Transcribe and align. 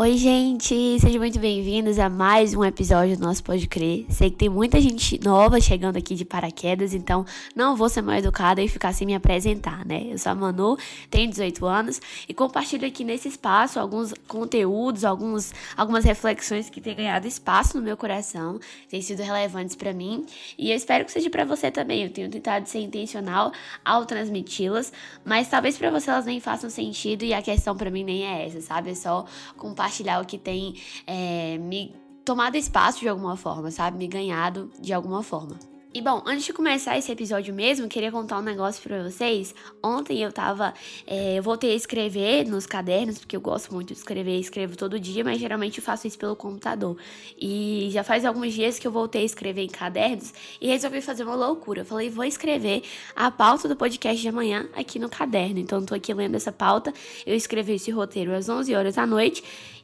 Oi, 0.00 0.16
gente! 0.16 0.98
Sejam 0.98 1.20
muito 1.20 1.38
bem-vindos 1.38 1.98
a 1.98 2.08
mais 2.08 2.54
um 2.54 2.64
episódio 2.64 3.18
do 3.18 3.22
nosso 3.22 3.44
Pode 3.44 3.66
Crer. 3.68 4.06
Sei 4.08 4.30
que 4.30 4.36
tem 4.38 4.48
muita 4.48 4.80
gente 4.80 5.22
nova 5.22 5.60
chegando 5.60 5.98
aqui 5.98 6.14
de 6.14 6.24
paraquedas, 6.24 6.94
então 6.94 7.26
não 7.54 7.76
vou 7.76 7.86
ser 7.86 8.00
mal 8.00 8.14
educada 8.14 8.62
e 8.62 8.66
ficar 8.66 8.94
sem 8.94 9.06
me 9.06 9.14
apresentar, 9.14 9.84
né? 9.84 10.06
Eu 10.08 10.16
sou 10.16 10.32
a 10.32 10.34
Manu, 10.34 10.78
tenho 11.10 11.28
18 11.28 11.66
anos 11.66 12.00
e 12.26 12.32
compartilho 12.32 12.88
aqui 12.88 13.04
nesse 13.04 13.28
espaço 13.28 13.78
alguns 13.78 14.14
conteúdos, 14.26 15.04
alguns, 15.04 15.52
algumas 15.76 16.02
reflexões 16.02 16.70
que 16.70 16.80
têm 16.80 16.96
ganhado 16.96 17.28
espaço 17.28 17.76
no 17.76 17.82
meu 17.82 17.94
coração, 17.94 18.58
têm 18.88 19.02
sido 19.02 19.22
relevantes 19.22 19.76
para 19.76 19.92
mim 19.92 20.24
e 20.56 20.70
eu 20.70 20.76
espero 20.78 21.04
que 21.04 21.12
seja 21.12 21.28
para 21.28 21.44
você 21.44 21.70
também. 21.70 22.04
Eu 22.04 22.10
tenho 22.10 22.30
tentado 22.30 22.66
ser 22.66 22.78
intencional 22.78 23.52
ao 23.84 24.06
transmiti-las, 24.06 24.94
mas 25.26 25.48
talvez 25.48 25.76
para 25.76 25.90
você 25.90 26.08
elas 26.08 26.24
nem 26.24 26.40
façam 26.40 26.70
sentido 26.70 27.22
e 27.22 27.34
a 27.34 27.42
questão 27.42 27.76
para 27.76 27.90
mim 27.90 28.02
nem 28.02 28.24
é 28.24 28.46
essa, 28.46 28.62
sabe? 28.62 28.92
É 28.92 28.94
só 28.94 29.26
compartilhar 29.58 29.89
compartilhar 29.90 30.20
o 30.20 30.24
que 30.24 30.38
tem 30.38 30.74
é, 31.06 31.58
me 31.58 31.94
tomado 32.24 32.56
espaço 32.56 33.00
de 33.00 33.08
alguma 33.08 33.36
forma, 33.36 33.70
sabe? 33.70 33.98
Me 33.98 34.06
ganhado 34.06 34.70
de 34.80 34.92
alguma 34.92 35.22
forma. 35.22 35.58
E 35.92 36.00
bom, 36.00 36.22
antes 36.24 36.44
de 36.44 36.52
começar 36.52 36.96
esse 36.96 37.10
episódio 37.10 37.52
mesmo, 37.52 37.88
queria 37.88 38.12
contar 38.12 38.38
um 38.38 38.42
negócio 38.42 38.80
pra 38.80 39.02
vocês. 39.02 39.52
Ontem 39.82 40.22
eu 40.22 40.30
tava. 40.30 40.72
É, 41.04 41.36
eu 41.36 41.42
voltei 41.42 41.72
a 41.72 41.74
escrever 41.74 42.46
nos 42.46 42.64
cadernos, 42.64 43.18
porque 43.18 43.34
eu 43.34 43.40
gosto 43.40 43.74
muito 43.74 43.88
de 43.88 43.94
escrever, 43.94 44.38
escrevo 44.38 44.76
todo 44.76 45.00
dia, 45.00 45.24
mas 45.24 45.40
geralmente 45.40 45.78
eu 45.78 45.84
faço 45.84 46.06
isso 46.06 46.16
pelo 46.16 46.36
computador. 46.36 46.96
E 47.36 47.88
já 47.90 48.04
faz 48.04 48.24
alguns 48.24 48.54
dias 48.54 48.78
que 48.78 48.86
eu 48.86 48.92
voltei 48.92 49.22
a 49.22 49.24
escrever 49.24 49.64
em 49.64 49.68
cadernos 49.68 50.32
e 50.60 50.68
resolvi 50.68 51.00
fazer 51.00 51.24
uma 51.24 51.34
loucura. 51.34 51.80
Eu 51.80 51.84
falei, 51.84 52.08
vou 52.08 52.24
escrever 52.24 52.84
a 53.16 53.28
pauta 53.28 53.66
do 53.66 53.74
podcast 53.74 54.22
de 54.22 54.28
amanhã 54.28 54.68
aqui 54.76 55.00
no 55.00 55.08
caderno. 55.08 55.58
Então, 55.58 55.84
tô 55.84 55.96
aqui 55.96 56.14
lendo 56.14 56.36
essa 56.36 56.52
pauta. 56.52 56.94
Eu 57.26 57.34
escrevi 57.34 57.72
esse 57.72 57.90
roteiro 57.90 58.32
às 58.32 58.48
11 58.48 58.72
horas 58.76 58.94
da 58.94 59.04
noite 59.04 59.42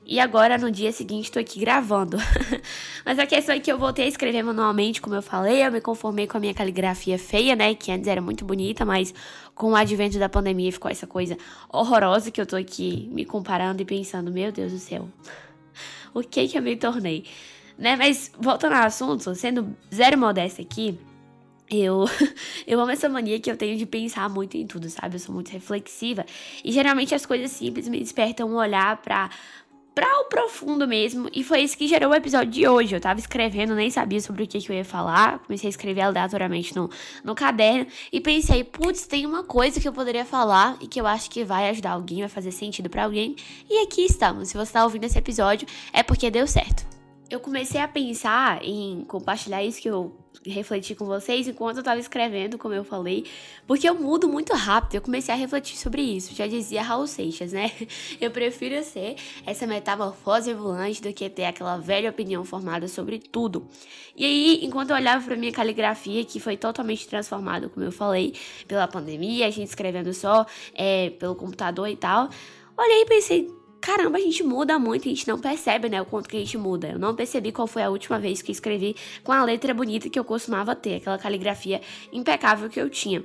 e 0.09 0.21
agora, 0.21 0.57
no 0.57 0.71
dia 0.71 0.93
seguinte, 0.93 1.33
tô 1.33 1.41
aqui 1.41 1.59
gravando. 1.59 2.17
Mas 3.05 3.19
a 3.19 3.27
questão 3.27 3.53
é 3.53 3.59
que 3.59 3.73
eu 3.73 3.77
voltei 3.77 4.05
a 4.05 4.09
escrever 4.09 4.41
manualmente, 4.41 5.03
como 5.03 5.17
eu 5.17 5.23
falei. 5.23 5.67
Eu 5.67 5.73
me 5.73 5.81
conformei 5.81 6.29
com 6.29 6.37
a 6.37 6.41
minha 6.41 6.55
caligrafia 6.55 7.19
feia, 7.19 7.57
né? 7.57 7.75
Que 7.75 7.91
antes 7.91 8.07
era 8.07 8.21
muito 8.21 8.45
bonita, 8.45 8.85
mas 8.85 9.13
com 9.53 9.73
o 9.73 9.75
advento 9.75 10.17
da 10.17 10.29
pandemia 10.29 10.71
ficou 10.71 10.89
essa 10.89 11.09
coisa 11.09 11.37
horrorosa 11.69 12.31
que 12.31 12.41
eu 12.41 12.47
tô 12.47 12.55
aqui 12.55 13.09
me 13.11 13.25
comparando 13.25 13.83
e 13.83 13.85
pensando: 13.85 14.31
meu 14.31 14.53
Deus 14.53 14.71
do 14.73 14.79
céu, 14.79 15.09
o 16.15 16.21
que 16.21 16.47
que 16.47 16.57
eu 16.57 16.63
me 16.63 16.77
tornei? 16.77 17.25
Né? 17.77 17.97
Mas 17.97 18.31
voltando 18.39 18.75
ao 18.75 18.85
assunto, 18.85 19.35
sendo 19.35 19.77
zero 19.93 20.17
modesta 20.17 20.63
aqui. 20.63 20.97
Eu, 21.69 22.05
eu 22.65 22.81
amo 22.81 22.93
essa 22.93 23.09
mania 23.09 23.41
que 23.41 23.51
eu 23.51 23.57
tenho 23.57 23.77
de 23.77 23.85
pensar 23.85 24.29
muito 24.31 24.57
em 24.57 24.65
tudo, 24.69 24.89
sabe? 24.89 25.17
Eu 25.17 25.19
sou 25.19 25.35
muito 25.35 25.51
reflexiva. 25.51 26.25
E 26.65 26.71
geralmente 26.71 27.13
as 27.13 27.27
coisas 27.27 27.51
simples 27.51 27.89
me 27.89 27.99
despertam 27.99 28.49
um 28.49 28.55
olhar 28.55 28.97
para 28.99 29.31
para 29.97 30.21
o 30.21 30.25
profundo 30.27 30.87
mesmo. 30.87 31.27
E 31.33 31.43
foi 31.43 31.63
isso 31.63 31.75
que 31.75 31.89
gerou 31.89 32.11
o 32.11 32.15
episódio 32.15 32.53
de 32.53 32.69
hoje. 32.69 32.95
Eu 32.95 33.01
tava 33.01 33.19
escrevendo, 33.19 33.75
nem 33.75 33.89
sabia 33.89 34.21
sobre 34.21 34.43
o 34.43 34.47
que, 34.47 34.61
que 34.61 34.71
eu 34.71 34.77
ia 34.77 34.85
falar. 34.85 35.39
Comecei 35.39 35.69
a 35.69 35.71
escrever 35.71 36.03
aleatoriamente 36.03 36.77
no, 36.77 36.91
no 37.25 37.35
caderno. 37.35 37.87
E 38.13 38.21
pensei, 38.21 38.63
putz, 38.63 39.07
tem 39.07 39.25
uma 39.25 39.43
coisa 39.43 39.81
que 39.81 39.89
eu 39.89 39.95
poderia 39.95 40.27
falar 40.27 40.77
e 40.83 40.87
que 40.87 41.01
eu 41.01 41.07
acho 41.07 41.31
que 41.31 41.43
vai 41.45 41.71
ajudar 41.71 41.93
alguém, 41.93 42.21
vai 42.21 42.29
fazer 42.29 42.53
sentido 42.53 42.91
para 42.91 43.05
alguém. 43.05 43.37
E 43.71 43.83
aqui 43.85 44.03
estamos. 44.03 44.51
Se 44.51 44.57
você 44.59 44.71
tá 44.71 44.85
ouvindo 44.85 45.05
esse 45.05 45.19
episódio, 45.19 45.67
é 45.95 46.03
porque 46.03 46.31
deu 46.31 46.47
certo. 46.47 46.96
Eu 47.29 47.41
comecei 47.41 47.81
a 47.81 47.89
pensar 47.89 48.65
em 48.65 49.05
compartilhar 49.05 49.63
isso 49.65 49.81
que 49.81 49.91
eu 49.91 50.17
refletir 50.45 50.95
com 50.95 51.05
vocês 51.07 51.49
enquanto 51.49 51.79
eu 51.79 51.83
tava 51.83 51.99
escrevendo, 51.99 52.57
como 52.57 52.73
eu 52.73 52.85
falei, 52.85 53.25
porque 53.67 53.89
eu 53.89 53.95
mudo 53.95 54.29
muito 54.29 54.53
rápido. 54.55 54.95
Eu 54.95 55.01
comecei 55.01 55.35
a 55.35 55.37
refletir 55.37 55.77
sobre 55.77 56.03
isso. 56.03 56.35
Já 56.35 56.47
dizia 56.47 56.83
Raul 56.83 57.07
Seixas, 57.07 57.53
né? 57.53 57.73
Eu 58.21 58.31
prefiro 58.31 58.83
ser 58.85 59.17
essa 59.45 59.67
metamorfose 59.67 60.53
ambulante 60.53 61.03
do 61.03 61.13
que 61.13 61.29
ter 61.29 61.45
aquela 61.45 61.77
velha 61.79 62.11
opinião 62.11 62.45
formada 62.45 62.87
sobre 62.87 63.19
tudo. 63.19 63.67
E 64.15 64.25
aí, 64.25 64.65
enquanto 64.65 64.91
eu 64.91 64.97
olhava 64.97 65.25
para 65.25 65.37
minha 65.37 65.53
caligrafia, 65.53 66.25
que 66.25 66.41
foi 66.41 66.57
totalmente 66.57 67.07
transformada, 67.09 67.69
como 67.69 67.85
eu 67.85 67.93
falei, 67.93 68.35
pela 68.67 68.87
pandemia, 68.87 69.47
a 69.47 69.51
gente 69.51 69.69
escrevendo 69.69 70.13
só 70.15 70.47
é, 70.75 71.11
pelo 71.11 71.35
computador 71.35 71.89
e 71.89 71.97
tal, 71.97 72.31
olhei 72.79 73.03
e 73.03 73.07
pensei, 73.07 73.49
caramba, 73.87 74.19
a 74.19 74.21
gente 74.21 74.43
muda 74.43 74.81
muito, 74.81 75.07
a 75.07 75.09
gente 75.09 75.29
não 75.29 75.39
percebe, 75.39 75.89
né, 75.89 76.03
o 76.03 76.05
quanto 76.05 76.29
que 76.29 76.37
a 76.37 76.41
gente 76.41 76.59
muda. 76.59 76.89
Eu 76.89 76.99
não 76.99 77.15
percebi 77.15 77.53
qual 77.53 77.69
foi 77.69 77.85
a 77.85 77.89
última 77.89 78.19
vez 78.19 78.43
que 78.43 78.51
escrevi 78.51 78.97
com 79.23 79.31
a 79.31 79.45
letra 79.45 79.73
bonita 79.73 80.11
que 80.11 80.19
eu 80.19 80.25
costumava 80.25 80.75
ter, 80.75 80.97
aquela 80.97 81.17
caligrafia 81.17 81.81
impecável 82.13 82.69
que 82.69 82.81
eu 82.81 82.91
tinha. 82.91 83.25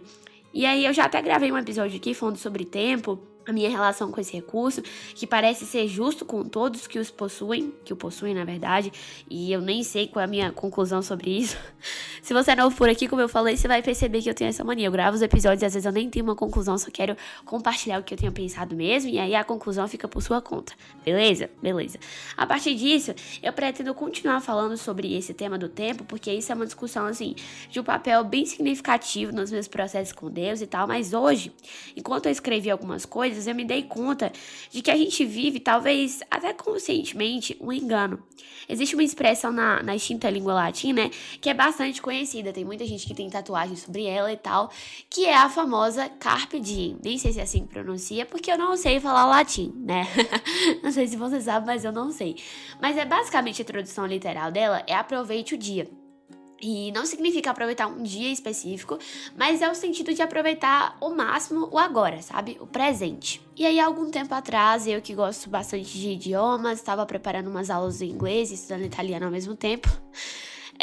E 0.54 0.64
aí 0.68 0.86
eu 0.86 0.94
já 0.94 1.06
até 1.06 1.20
gravei 1.20 1.52
um 1.52 1.58
episódio 1.58 1.98
aqui 1.98 2.14
falando 2.14 2.38
sobre 2.38 2.64
tempo, 2.64 3.20
a 3.52 3.54
minha 3.54 3.70
relação 3.70 4.12
com 4.12 4.20
esse 4.20 4.34
recurso, 4.34 4.82
que 5.14 5.28
parece 5.28 5.66
ser 5.66 5.88
justo 5.88 6.26
com 6.26 6.44
todos 6.44 6.88
que 6.88 6.98
os 6.98 7.12
possuem, 7.12 7.74
que 7.86 7.94
o 7.94 7.96
possuem 7.96 8.34
na 8.34 8.44
verdade, 8.44 8.92
e 9.30 9.52
eu 9.52 9.62
nem 9.62 9.84
sei 9.84 10.08
qual 10.08 10.22
é 10.22 10.26
a 10.26 10.28
minha 10.28 10.52
conclusão 10.52 11.02
sobre 11.02 11.38
isso. 11.38 11.58
Se 12.22 12.34
você 12.34 12.52
é 12.52 12.56
novo 12.56 12.76
por 12.76 12.90
aqui, 12.90 13.08
como 13.08 13.22
eu 13.22 13.30
falei, 13.30 13.58
você 13.58 13.68
vai 13.68 13.82
perceber 13.82 14.22
que 14.22 14.30
eu 14.30 14.34
tenho 14.34 14.50
essa 14.50 14.64
mania. 14.64 14.88
Eu 14.88 14.92
gravo 14.92 15.16
os 15.16 15.22
episódios 15.22 15.62
e 15.64 15.66
às 15.66 15.74
vezes 15.74 15.86
eu 15.86 15.92
nem 15.92 16.10
tenho 16.10 16.24
uma 16.24 16.36
conclusão, 16.36 16.78
só 16.78 16.90
quero 16.92 17.16
compartilhar 17.46 18.00
o 18.00 18.04
que 18.04 18.14
eu 18.14 18.18
tenho 18.18 18.32
pensado 18.32 18.76
mesmo, 18.76 19.10
e 19.10 19.20
aí 19.20 19.36
a 19.36 19.44
conclusão 19.44 19.88
fica 19.88 20.08
por 20.08 20.22
sua 20.22 20.42
conta. 20.42 20.74
Beleza? 21.04 21.50
Beleza. 21.62 22.00
A 22.38 22.46
partir 22.46 22.76
disso, 22.76 23.14
eu 23.42 23.52
pretendo 23.52 23.94
continuar 23.94 24.40
falando 24.42 24.78
sobre 24.78 25.16
esse 25.16 25.34
tema 25.34 25.58
do 25.58 25.68
tempo, 25.68 26.04
porque 26.04 26.32
isso 26.32 26.52
é 26.52 26.56
uma 26.56 26.66
discussão, 26.66 27.06
assim, 27.06 27.36
de 27.70 27.80
um 27.80 27.84
papel 27.84 28.24
bem 28.24 28.46
significativo 28.46 29.32
nos 29.32 29.52
meus 29.52 29.68
processos 29.68 30.14
com 30.14 30.30
Deus 30.30 30.62
e 30.62 30.68
tal, 30.68 30.88
mas 30.88 31.14
hoje, 31.14 31.52
enquanto 31.96 32.28
eu 32.28 32.32
escrevi 32.32 32.70
algumas 32.70 33.06
coisas, 33.06 33.41
coisas, 33.42 33.48
eu 33.48 33.56
me 33.56 33.66
dei 33.66 33.84
conta 33.84 34.32
de 34.70 34.82
que 34.82 34.92
a 34.92 34.96
gente 34.96 35.26
vive, 35.26 35.60
talvez 35.60 36.22
até 36.30 36.54
conscientemente, 36.54 37.58
um 37.60 37.72
engano. 37.72 38.22
Existe 38.70 38.96
uma 38.96 39.04
expressão 39.04 39.52
na, 39.52 39.82
na 39.84 39.96
extinta 39.96 40.30
língua 40.30 40.54
latina 40.54 40.92
né, 41.04 41.10
que 41.40 41.50
é 41.50 41.54
bastante 41.54 42.02
conhecida, 42.02 42.52
tem 42.52 42.66
muita 42.66 42.86
gente 42.86 43.08
que 43.08 43.14
tem 43.14 43.30
tatuagem 43.30 43.76
sobre 43.76 44.06
ela 44.06 44.32
e 44.32 44.36
tal, 44.36 44.70
que 45.10 45.26
é 45.26 45.36
a 45.36 45.50
famosa 45.50 46.10
Carpe 46.10 46.60
Diem. 46.60 46.98
Nem 47.04 47.18
sei 47.18 47.32
se 47.32 47.40
é 47.40 47.44
assim 47.44 47.62
que 47.62 47.70
pronuncia, 47.70 48.26
porque 48.26 48.52
eu 48.52 48.58
não 48.58 48.76
sei 48.76 49.00
falar 49.00 49.26
latim, 49.26 49.74
né? 49.78 50.06
não 50.84 50.92
sei 50.92 51.08
se 51.08 51.16
você 51.16 51.40
sabe, 51.40 51.66
mas 51.66 51.86
eu 51.86 51.92
não 51.92 52.12
sei. 52.12 52.36
Mas 52.82 52.98
é 52.98 53.06
basicamente 53.06 53.62
a 53.62 53.66
tradução 53.66 54.06
literal 54.06 54.52
dela 54.52 54.84
é 54.86 54.94
aproveite 54.94 55.56
o 55.56 55.58
dia. 55.58 55.90
E 56.62 56.92
não 56.92 57.06
significa 57.06 57.50
aproveitar 57.50 57.88
um 57.88 58.04
dia 58.04 58.32
específico, 58.32 59.00
mas 59.36 59.62
é 59.62 59.70
o 59.70 59.74
sentido 59.74 60.14
de 60.14 60.22
aproveitar 60.22 60.96
o 61.02 61.10
máximo 61.10 61.68
o 61.72 61.80
agora, 61.80 62.22
sabe? 62.22 62.58
O 62.60 62.68
presente. 62.68 63.42
E 63.58 63.66
aí, 63.66 63.80
algum 63.80 64.12
tempo 64.12 64.34
atrás, 64.34 64.86
eu 64.86 65.02
que 65.02 65.16
gosto 65.16 65.50
bastante 65.50 65.98
de 65.98 66.10
idiomas, 66.10 66.80
estava 66.80 67.06
preparando 67.06 67.50
umas 67.50 67.70
aulas 67.70 67.98
de 67.98 68.06
inglês 68.06 68.52
e 68.52 68.54
estudando 68.54 68.84
italiano 68.84 69.26
ao 69.26 69.32
mesmo 69.32 69.56
tempo. 69.56 69.90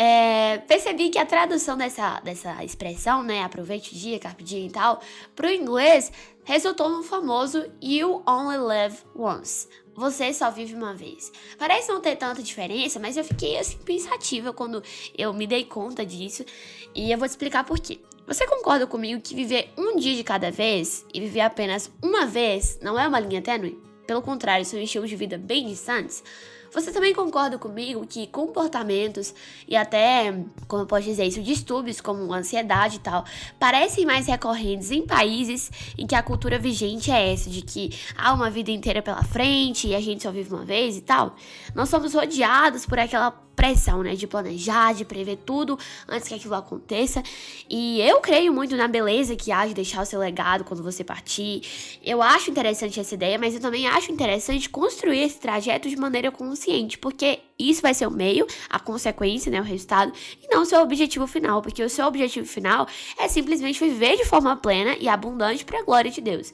É, 0.00 0.58
percebi 0.58 1.10
que 1.10 1.18
a 1.18 1.26
tradução 1.26 1.76
dessa, 1.76 2.20
dessa 2.20 2.62
expressão, 2.64 3.24
né, 3.24 3.42
aproveite 3.42 3.92
o 3.92 3.98
dia, 3.98 4.16
carpe 4.20 4.44
diem 4.44 4.68
e 4.68 4.70
tal, 4.70 5.00
pro 5.34 5.50
inglês 5.50 6.12
resultou 6.48 6.88
no 6.88 7.02
famoso 7.02 7.70
You 7.82 8.22
Only 8.26 8.56
Live 8.56 8.96
Once, 9.14 9.68
você 9.94 10.32
só 10.32 10.50
vive 10.50 10.74
uma 10.74 10.94
vez. 10.94 11.30
Parece 11.58 11.90
não 11.90 12.00
ter 12.00 12.16
tanta 12.16 12.42
diferença, 12.42 12.98
mas 12.98 13.18
eu 13.18 13.24
fiquei 13.24 13.58
assim 13.58 13.76
pensativa 13.84 14.50
quando 14.50 14.82
eu 15.16 15.34
me 15.34 15.46
dei 15.46 15.64
conta 15.64 16.06
disso 16.06 16.46
e 16.94 17.12
eu 17.12 17.18
vou 17.18 17.28
te 17.28 17.32
explicar 17.32 17.64
por 17.64 17.78
quê. 17.78 18.00
Você 18.26 18.46
concorda 18.46 18.86
comigo 18.86 19.20
que 19.20 19.34
viver 19.34 19.70
um 19.76 19.96
dia 19.96 20.16
de 20.16 20.24
cada 20.24 20.50
vez 20.50 21.04
e 21.12 21.20
viver 21.20 21.42
apenas 21.42 21.92
uma 22.02 22.24
vez 22.24 22.78
não 22.80 22.98
é 22.98 23.06
uma 23.06 23.20
linha 23.20 23.42
tênue? 23.42 23.78
Pelo 24.06 24.22
contrário, 24.22 24.64
são 24.64 24.80
estilos 24.80 25.10
de 25.10 25.16
vida 25.16 25.36
bem 25.36 25.66
distantes? 25.66 26.24
Você 26.72 26.92
também 26.92 27.14
concorda 27.14 27.58
comigo 27.58 28.06
que 28.06 28.26
comportamentos 28.26 29.34
e 29.66 29.76
até, 29.76 30.32
como 30.66 30.82
eu 30.82 30.86
posso 30.86 31.04
dizer 31.04 31.24
isso, 31.24 31.42
distúrbios 31.42 32.00
como 32.00 32.32
ansiedade 32.32 32.96
e 32.96 33.00
tal, 33.00 33.24
parecem 33.58 34.04
mais 34.04 34.26
recorrentes 34.26 34.90
em 34.90 35.06
países 35.06 35.70
em 35.96 36.06
que 36.06 36.14
a 36.14 36.22
cultura 36.22 36.58
vigente 36.58 37.10
é 37.10 37.32
essa, 37.32 37.48
de 37.48 37.62
que 37.62 37.90
há 38.16 38.32
uma 38.32 38.50
vida 38.50 38.70
inteira 38.70 39.02
pela 39.02 39.22
frente 39.22 39.88
e 39.88 39.94
a 39.94 40.00
gente 40.00 40.22
só 40.22 40.30
vive 40.30 40.52
uma 40.52 40.64
vez 40.64 40.96
e 40.96 41.00
tal? 41.00 41.34
Nós 41.74 41.88
somos 41.88 42.14
rodeados 42.14 42.84
por 42.84 42.98
aquela 42.98 43.47
pressão, 43.58 44.04
né? 44.04 44.14
De 44.14 44.24
planejar, 44.28 44.94
de 44.94 45.04
prever 45.04 45.36
tudo 45.44 45.76
antes 46.08 46.28
que 46.28 46.34
aquilo 46.34 46.54
aconteça. 46.54 47.24
E 47.68 48.00
eu 48.00 48.20
creio 48.20 48.52
muito 48.52 48.76
na 48.76 48.86
beleza 48.86 49.34
que 49.34 49.50
há 49.50 49.66
de 49.66 49.74
deixar 49.74 50.02
o 50.02 50.06
seu 50.06 50.20
legado 50.20 50.62
quando 50.62 50.80
você 50.80 51.02
partir. 51.02 51.62
Eu 52.04 52.22
acho 52.22 52.52
interessante 52.52 53.00
essa 53.00 53.14
ideia, 53.14 53.36
mas 53.36 53.56
eu 53.56 53.60
também 53.60 53.88
acho 53.88 54.12
interessante 54.12 54.70
construir 54.70 55.22
esse 55.24 55.40
trajeto 55.40 55.88
de 55.88 55.96
maneira 55.96 56.30
consciente, 56.30 56.96
porque 56.96 57.40
isso 57.58 57.82
vai 57.82 57.92
ser 57.92 58.06
o 58.06 58.12
meio, 58.12 58.46
a 58.70 58.78
consequência, 58.78 59.50
né? 59.50 59.60
O 59.60 59.64
resultado, 59.64 60.12
e 60.40 60.54
não 60.54 60.62
o 60.62 60.64
seu 60.64 60.80
objetivo 60.80 61.26
final, 61.26 61.60
porque 61.60 61.82
o 61.82 61.90
seu 61.90 62.06
objetivo 62.06 62.46
final 62.46 62.86
é 63.18 63.26
simplesmente 63.26 63.80
viver 63.80 64.16
de 64.16 64.24
forma 64.24 64.54
plena 64.56 64.96
e 65.00 65.08
abundante 65.08 65.64
para 65.64 65.80
a 65.80 65.82
glória 65.82 66.12
de 66.12 66.20
Deus. 66.20 66.52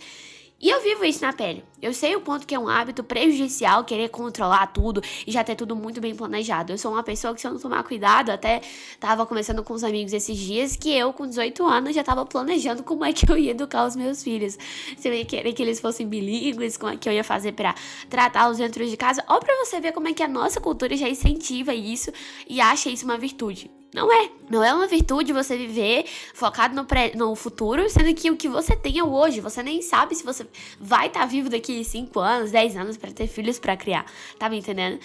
E 0.59 0.71
eu 0.71 0.81
vivo 0.81 1.05
isso 1.05 1.21
na 1.21 1.35
pele. 1.35 1.63
Eu 1.85 1.93
sei 1.93 2.17
o 2.17 2.21
ponto 2.23 2.47
que 2.47 2.55
é 2.55 2.59
um 2.59 2.67
hábito 2.67 3.05
prejudicial 3.05 3.85
querer 3.85 4.09
controlar 4.09 4.69
tudo 4.69 5.03
e 5.27 5.31
já 5.31 5.45
ter 5.45 5.55
tudo 5.55 5.77
muito 5.77 6.01
bem 6.01 6.15
planejado. 6.15 6.73
Eu 6.73 6.79
sou 6.79 6.91
uma 6.91 7.03
pessoa 7.03 7.35
que, 7.35 7.43
se 7.43 7.47
eu 7.47 7.53
não 7.53 7.61
tomar 7.61 7.83
cuidado, 7.83 8.31
até 8.31 8.63
tava 8.99 9.27
conversando 9.27 9.63
com 9.63 9.75
os 9.75 9.85
amigos 9.85 10.15
esses 10.15 10.35
dias 10.35 10.77
que 10.77 10.91
eu, 10.97 11.13
com 11.13 11.27
18 11.27 11.63
anos, 11.63 11.95
já 11.95 12.03
tava 12.03 12.25
planejando 12.25 12.83
como 12.83 13.05
é 13.05 13.13
que 13.13 13.31
eu 13.31 13.37
ia 13.37 13.51
educar 13.51 13.85
os 13.85 13.95
meus 13.97 14.23
filhos. 14.23 14.57
Se 14.97 15.07
eu 15.07 15.13
ia 15.13 15.27
querer 15.27 15.53
que 15.53 15.63
eles 15.63 15.79
fossem 15.79 16.09
bilíngues, 16.09 16.79
como 16.79 16.91
é 16.91 16.97
que 16.97 17.07
eu 17.07 17.13
ia 17.13 17.23
fazer 17.23 17.53
para 17.53 17.75
tratá-los 18.09 18.57
dentro 18.57 18.87
de 18.87 18.97
casa. 18.97 19.23
Ou 19.29 19.39
pra 19.39 19.55
você 19.57 19.79
ver 19.79 19.93
como 19.93 20.09
é 20.09 20.15
que 20.15 20.23
a 20.23 20.29
nossa 20.29 20.63
cultura 20.63 20.97
já 20.97 21.07
incentiva 21.07 21.75
isso 21.75 22.11
e 22.49 22.63
acha 22.63 22.89
isso 22.89 23.05
uma 23.05 23.19
virtude. 23.19 23.71
Não 23.95 24.13
é. 24.13 24.29
Não 24.51 24.63
é 24.63 24.75
uma 24.75 24.89
virtude 24.89 25.33
você 25.33 25.57
viver 25.57 26.05
focado 26.35 26.75
no, 26.75 26.85
pré, 26.85 27.13
no 27.15 27.35
futuro, 27.37 27.89
sendo 27.89 28.13
que 28.13 28.29
o 28.29 28.37
que 28.37 28.49
você 28.49 28.75
tem 28.75 28.99
é 28.99 29.05
o 29.05 29.11
hoje. 29.11 29.41
Você 29.41 29.63
nem 29.63 29.81
sabe 29.81 30.17
se 30.17 30.25
você 30.25 30.45
vai 30.81 31.07
estar 31.07 31.21
tá 31.21 31.27
vivo 31.27 31.49
daqui 31.49 31.74
5 31.83 32.21
anos, 32.21 32.51
10 32.51 32.77
anos 32.77 32.97
para 32.97 33.11
ter 33.11 33.27
filhos 33.27 33.59
para 33.59 33.77
criar. 33.77 34.05
Tá 34.39 34.49
me 34.49 34.59
entendendo? 34.59 35.01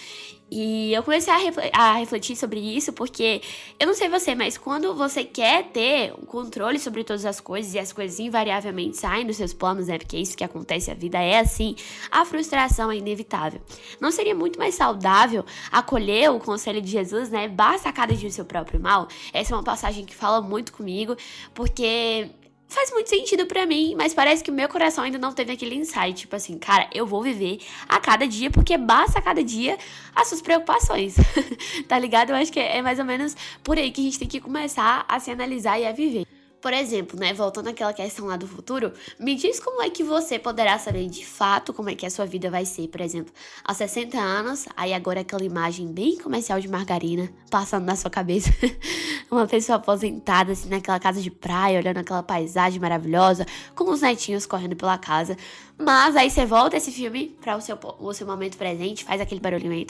E 0.52 0.92
eu 0.94 1.04
comecei 1.04 1.32
a, 1.74 1.94
refletir 1.94 2.36
sobre 2.36 2.60
isso 2.60 2.92
porque 2.92 3.42
eu 3.80 3.86
não 3.86 3.94
sei 3.94 4.10
você, 4.10 4.34
mas 4.34 4.58
quando 4.58 4.96
você 4.96 5.24
quer 5.24 5.66
ter 5.66 6.12
um 6.14 6.26
controle 6.26 6.80
sobre 6.80 7.04
todas 7.04 7.24
as 7.24 7.40
coisas 7.40 7.76
e 7.76 7.80
as 7.80 7.94
coisas 7.94 8.20
invariavelmente 8.20 8.98
saem 8.98 9.28
dos 9.28 9.38
seus 9.38 9.54
planos, 9.54 9.88
né? 9.88 10.00
Porque 10.00 10.18
é 10.18 10.20
isso 10.20 10.36
que 10.36 10.44
acontece, 10.44 10.90
a 10.90 10.96
vida 10.96 11.20
é 11.20 11.38
assim, 11.38 11.76
a 12.10 12.26
frustração 12.26 12.92
é 12.92 12.98
inevitável. 12.98 13.62
Não 14.02 14.12
seria 14.12 14.34
muito 14.34 14.58
mais 14.58 14.74
saudável 14.74 15.46
acolher 15.72 16.32
o 16.32 16.40
conselho 16.40 16.82
de 16.82 16.90
Jesus, 16.90 17.30
né? 17.30 17.48
Basta 17.48 17.94
cada 17.94 18.16
dia 18.16 18.28
o 18.28 18.32
seu 18.32 18.46
próprio 18.46 18.80
mal? 18.80 19.08
Essa 19.32 19.54
é 19.54 19.56
uma 19.56 19.64
passagem 19.64 20.04
que 20.04 20.16
fala 20.16 20.42
muito 20.42 20.74
comigo, 20.74 21.16
porque 21.54 22.32
faz 22.70 22.92
muito 22.92 23.10
sentido 23.10 23.48
para 23.48 23.66
mim, 23.66 23.96
mas 23.98 24.14
parece 24.14 24.44
que 24.44 24.52
o 24.52 24.54
meu 24.54 24.70
coração 24.70 25.04
ainda 25.04 25.18
não 25.18 25.34
teve 25.34 25.52
aquele 25.52 25.76
insight, 25.76 26.14
tipo 26.14 26.36
assim, 26.36 26.58
cara, 26.58 26.88
eu 26.94 27.06
vou 27.06 27.22
viver 27.24 27.60
a 27.88 28.00
cada 28.00 28.28
dia, 28.28 28.52
porque 28.52 28.78
basta 28.78 29.18
a 29.20 29.22
cada 29.22 29.44
dia 29.44 29.78
as 30.16 30.28
suas 30.28 30.42
preocupações, 30.42 31.16
tá 31.90 31.98
ligado? 31.98 32.30
Eu 32.30 32.36
acho 32.36 32.52
que 32.52 32.60
é 32.60 32.82
mais 32.82 33.00
ou 33.00 33.06
menos 33.06 33.36
por 33.64 33.78
aí 33.78 33.92
que 33.92 34.02
a 34.02 34.04
gente 34.04 34.20
tem 34.20 34.28
que 34.28 34.40
começar 34.40 35.04
a 35.08 35.20
se 35.20 35.32
analisar 35.32 35.80
e 35.80 35.86
a 35.86 35.92
viver. 35.92 36.39
Por 36.62 36.74
exemplo, 36.74 37.18
né, 37.18 37.34
voltando 37.34 37.70
àquela 37.70 37.94
questão 37.94 38.26
lá 38.26 38.36
do 38.36 38.46
futuro, 38.46 38.92
me 39.18 39.34
diz 39.36 39.62
como 39.62 39.82
é 39.82 39.90
que 39.90 40.04
você 40.04 40.38
poderá 40.38 40.78
saber 40.78 41.08
de 41.08 41.26
fato 41.26 41.72
como 41.72 41.90
é 41.90 41.96
que 41.96 42.06
a 42.06 42.10
sua 42.10 42.26
vida 42.26 42.52
vai 42.52 42.66
ser, 42.66 42.90
por 42.90 43.00
exemplo, 43.00 43.34
aos 43.64 43.78
60 43.78 44.18
anos, 44.18 44.68
aí 44.76 44.94
agora 44.94 45.22
aquela 45.22 45.44
imagem 45.44 45.88
bem 45.88 46.18
comercial 46.18 46.60
de 46.60 46.68
margarina 46.68 47.30
passando 47.50 47.86
na 47.86 47.96
sua 47.96 48.12
cabeça, 48.12 48.50
uma 49.32 49.48
pessoa 49.48 49.78
aposentada 49.78 50.52
assim 50.52 50.68
naquela 50.68 51.00
casa 51.00 51.22
de 51.22 51.32
praia, 51.32 51.80
olhando 51.80 52.00
aquela 52.00 52.22
paisagem 52.22 52.80
maravilhosa, 52.80 53.46
com 53.74 53.90
os 53.90 54.02
netinhos 54.02 54.46
correndo 54.46 54.76
pela 54.76 54.98
casa. 54.98 55.38
Mas 55.78 56.18
aí 56.18 56.30
você 56.30 56.46
volta 56.46 56.76
esse 56.76 56.92
filme 56.92 57.38
para 57.40 57.56
o 57.56 57.62
seu, 57.62 57.80
o 58.00 58.14
seu 58.14 58.28
momento 58.28 58.58
presente, 58.58 59.06
faz 59.06 59.22
aquele 59.22 59.40
barulhinho 59.40 59.72
aí, 59.72 59.88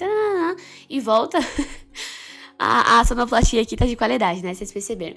e 0.88 1.00
volta 1.00 1.39
a, 2.59 3.00
a 3.00 3.06
sonoplastia 3.06 3.61
aqui 3.61 3.77
tá 3.77 3.85
de 3.85 3.95
qualidade, 3.95 4.44
né? 4.44 4.53
Vocês 4.53 4.71
perceberam. 4.71 5.15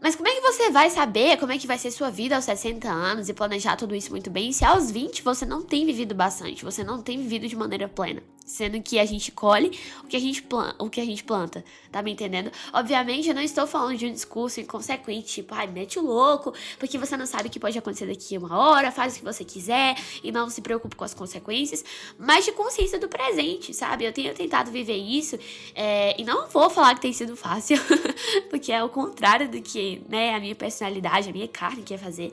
Mas 0.00 0.14
como 0.14 0.28
é 0.28 0.34
que 0.34 0.40
você 0.40 0.70
vai 0.70 0.88
saber 0.90 1.36
como 1.38 1.50
é 1.50 1.58
que 1.58 1.66
vai 1.66 1.76
ser 1.76 1.90
sua 1.90 2.08
vida 2.08 2.36
aos 2.36 2.44
60 2.44 2.88
anos 2.88 3.28
e 3.28 3.34
planejar 3.34 3.74
tudo 3.76 3.96
isso 3.96 4.10
muito 4.12 4.30
bem 4.30 4.52
se 4.52 4.64
aos 4.64 4.90
20 4.92 5.22
você 5.22 5.44
não 5.44 5.60
tem 5.60 5.84
vivido 5.84 6.14
bastante, 6.14 6.64
você 6.64 6.84
não 6.84 7.02
tem 7.02 7.18
vivido 7.18 7.48
de 7.48 7.56
maneira 7.56 7.88
plena? 7.88 8.22
Sendo 8.44 8.80
que 8.82 8.98
a 8.98 9.06
gente 9.06 9.32
colhe 9.32 9.78
o 10.02 10.06
que 10.06 10.16
a 10.16 10.20
gente, 10.20 10.42
planta, 10.42 10.84
o 10.84 10.90
que 10.90 11.00
a 11.00 11.04
gente 11.04 11.24
planta, 11.24 11.64
tá 11.90 12.02
me 12.02 12.12
entendendo? 12.12 12.50
Obviamente, 12.74 13.28
eu 13.28 13.34
não 13.34 13.40
estou 13.40 13.66
falando 13.66 13.96
de 13.96 14.06
um 14.06 14.12
discurso 14.12 14.60
inconsequente, 14.60 15.26
tipo, 15.26 15.54
ai, 15.54 15.66
mete 15.66 15.98
o 15.98 16.02
louco, 16.02 16.52
porque 16.78 16.98
você 16.98 17.16
não 17.16 17.24
sabe 17.24 17.48
o 17.48 17.50
que 17.50 17.58
pode 17.58 17.78
acontecer 17.78 18.06
daqui 18.06 18.36
uma 18.36 18.58
hora, 18.58 18.92
faz 18.92 19.14
o 19.14 19.18
que 19.20 19.24
você 19.24 19.44
quiser 19.44 19.96
e 20.22 20.30
não 20.30 20.50
se 20.50 20.60
preocupe 20.60 20.94
com 20.94 21.04
as 21.04 21.14
consequências, 21.14 21.82
mas 22.18 22.44
de 22.44 22.52
consciência 22.52 22.98
do 22.98 23.08
presente, 23.08 23.72
sabe? 23.72 24.04
Eu 24.04 24.12
tenho 24.12 24.34
tentado 24.34 24.70
viver 24.70 24.96
isso 24.96 25.38
é, 25.74 26.20
e 26.20 26.24
não 26.24 26.46
vou 26.48 26.68
falar 26.68 26.94
que 26.94 27.00
tem 27.00 27.12
sido 27.12 27.36
fácil, 27.36 27.78
porque 28.50 28.70
é 28.70 28.84
o 28.84 28.90
contrário 28.90 29.48
do 29.48 29.62
que 29.62 30.02
né, 30.08 30.34
a 30.34 30.40
minha 30.40 30.54
personalidade, 30.54 31.30
a 31.30 31.32
minha 31.32 31.48
carne 31.48 31.82
quer 31.82 31.98
fazer. 31.98 32.30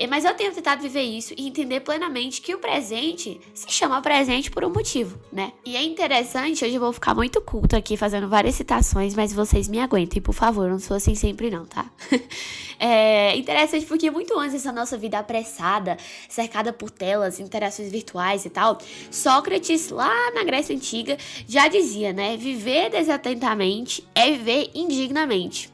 É, 0.00 0.06
mas 0.06 0.24
eu 0.24 0.32
tenho 0.34 0.50
tentado 0.54 0.80
viver 0.80 1.02
isso 1.02 1.34
e 1.36 1.46
entender 1.46 1.80
plenamente 1.80 2.40
que 2.40 2.54
o 2.54 2.58
presente 2.58 3.38
se 3.52 3.70
chama 3.70 4.00
presente 4.00 4.50
por 4.50 4.64
um 4.64 4.70
motivo, 4.70 5.18
né? 5.30 5.39
E 5.64 5.76
é 5.76 5.82
interessante, 5.82 6.64
hoje 6.64 6.74
eu 6.74 6.80
vou 6.80 6.92
ficar 6.92 7.14
muito 7.14 7.40
culto 7.40 7.76
aqui 7.76 7.96
fazendo 7.96 8.28
várias 8.28 8.54
citações, 8.54 9.14
mas 9.14 9.32
vocês 9.32 9.68
me 9.68 9.78
aguentem, 9.78 10.20
por 10.20 10.34
favor, 10.34 10.68
não 10.68 10.78
sou 10.78 10.96
assim 10.96 11.14
sempre 11.14 11.50
não, 11.50 11.64
tá? 11.64 11.90
é 12.78 13.36
interessante 13.36 13.86
porque 13.86 14.10
muito 14.10 14.38
antes 14.38 14.54
dessa 14.54 14.72
nossa 14.72 14.98
vida 14.98 15.18
apressada, 15.18 15.96
cercada 16.28 16.72
por 16.72 16.90
telas, 16.90 17.38
interações 17.38 17.90
virtuais 17.90 18.44
e 18.44 18.50
tal, 18.50 18.78
Sócrates, 19.10 19.90
lá 19.90 20.32
na 20.32 20.42
Grécia 20.44 20.74
Antiga, 20.74 21.16
já 21.46 21.68
dizia, 21.68 22.12
né? 22.12 22.36
Viver 22.36 22.90
desatentamente 22.90 24.06
é 24.14 24.30
viver 24.32 24.70
indignamente. 24.74 25.70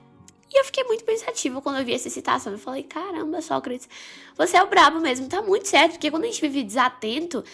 E 0.52 0.60
eu 0.60 0.64
fiquei 0.64 0.84
muito 0.84 1.04
pensativa 1.04 1.60
quando 1.60 1.78
eu 1.78 1.84
vi 1.84 1.92
essa 1.92 2.08
citação. 2.08 2.52
Eu 2.52 2.58
falei, 2.58 2.82
caramba, 2.82 3.42
Sócrates, 3.42 3.88
você 4.36 4.56
é 4.56 4.62
o 4.62 4.66
brabo 4.66 5.00
mesmo, 5.00 5.28
tá 5.28 5.42
muito 5.42 5.68
certo, 5.68 5.92
porque 5.92 6.10
quando 6.10 6.24
a 6.24 6.26
gente 6.26 6.40
vive 6.40 6.62
desatento, 6.62 7.44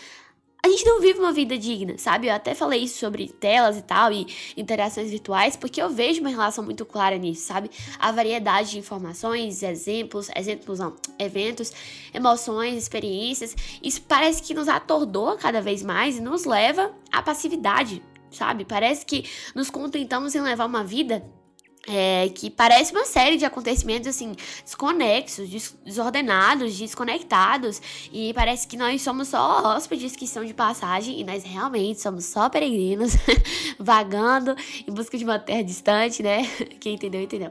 a 0.65 0.69
gente 0.69 0.87
não 0.87 1.01
vive 1.01 1.19
uma 1.19 1.33
vida 1.33 1.59
digna, 1.59 1.99
sabe? 1.99 2.29
Eu 2.29 2.35
até 2.35 2.55
falei 2.55 2.85
isso 2.85 2.97
sobre 2.97 3.29
telas 3.29 3.77
e 3.77 3.83
tal, 3.83 4.13
e 4.13 4.29
interações 4.57 5.11
virtuais, 5.11 5.57
porque 5.57 5.83
eu 5.83 5.91
vejo 5.91 6.21
uma 6.21 6.31
relação 6.31 6.63
muito 6.65 6.87
clara 6.87 7.19
nisso, 7.19 7.49
sabe? 7.49 7.69
A 7.99 8.13
variedade 8.13 8.71
de 8.71 8.79
informações, 8.79 9.61
exemplos, 9.61 10.31
exemplos 10.37 10.79
não, 10.79 10.95
eventos, 11.19 11.73
emoções, 12.15 12.77
experiências, 12.77 13.57
isso 13.83 14.03
parece 14.03 14.41
que 14.41 14.55
nos 14.55 14.69
atordoa 14.69 15.37
cada 15.37 15.61
vez 15.61 15.83
mais 15.83 16.19
e 16.19 16.21
nos 16.21 16.45
leva 16.45 16.95
à 17.11 17.21
passividade, 17.21 18.01
sabe? 18.31 18.65
Parece 18.65 19.05
que 19.05 19.29
nos 19.57 19.69
contentamos 19.69 20.37
em 20.37 20.41
levar 20.41 20.67
uma 20.67 20.85
vida 20.85 21.25
é, 21.89 22.29
que 22.29 22.49
parece 22.49 22.93
uma 22.93 23.05
série 23.05 23.37
de 23.37 23.45
acontecimentos 23.45 24.09
assim 24.09 24.35
desconexos, 24.65 25.49
des 25.49 25.77
desordenados, 25.85 26.79
desconectados 26.79 27.81
e 28.13 28.33
parece 28.35 28.69
que 28.69 28.77
nós 28.77 29.03
somos 29.03 29.29
só 29.29 29.63
hóspedes 29.65 30.15
que 30.15 30.25
estão 30.25 30.45
de 30.45 30.55
passagem 30.55 31.21
e 31.21 31.25
nós 31.25 31.43
realmente 31.43 32.01
somos 32.01 32.25
só 32.27 32.49
peregrinos 32.49 33.15
vagando 33.79 34.55
em 34.87 34.93
busca 34.93 35.19
de 35.19 35.25
uma 35.25 35.39
terra 35.39 35.63
distante, 35.63 36.23
né? 36.23 36.45
Quem 36.79 36.95
entendeu 36.95 37.21
entendeu. 37.21 37.51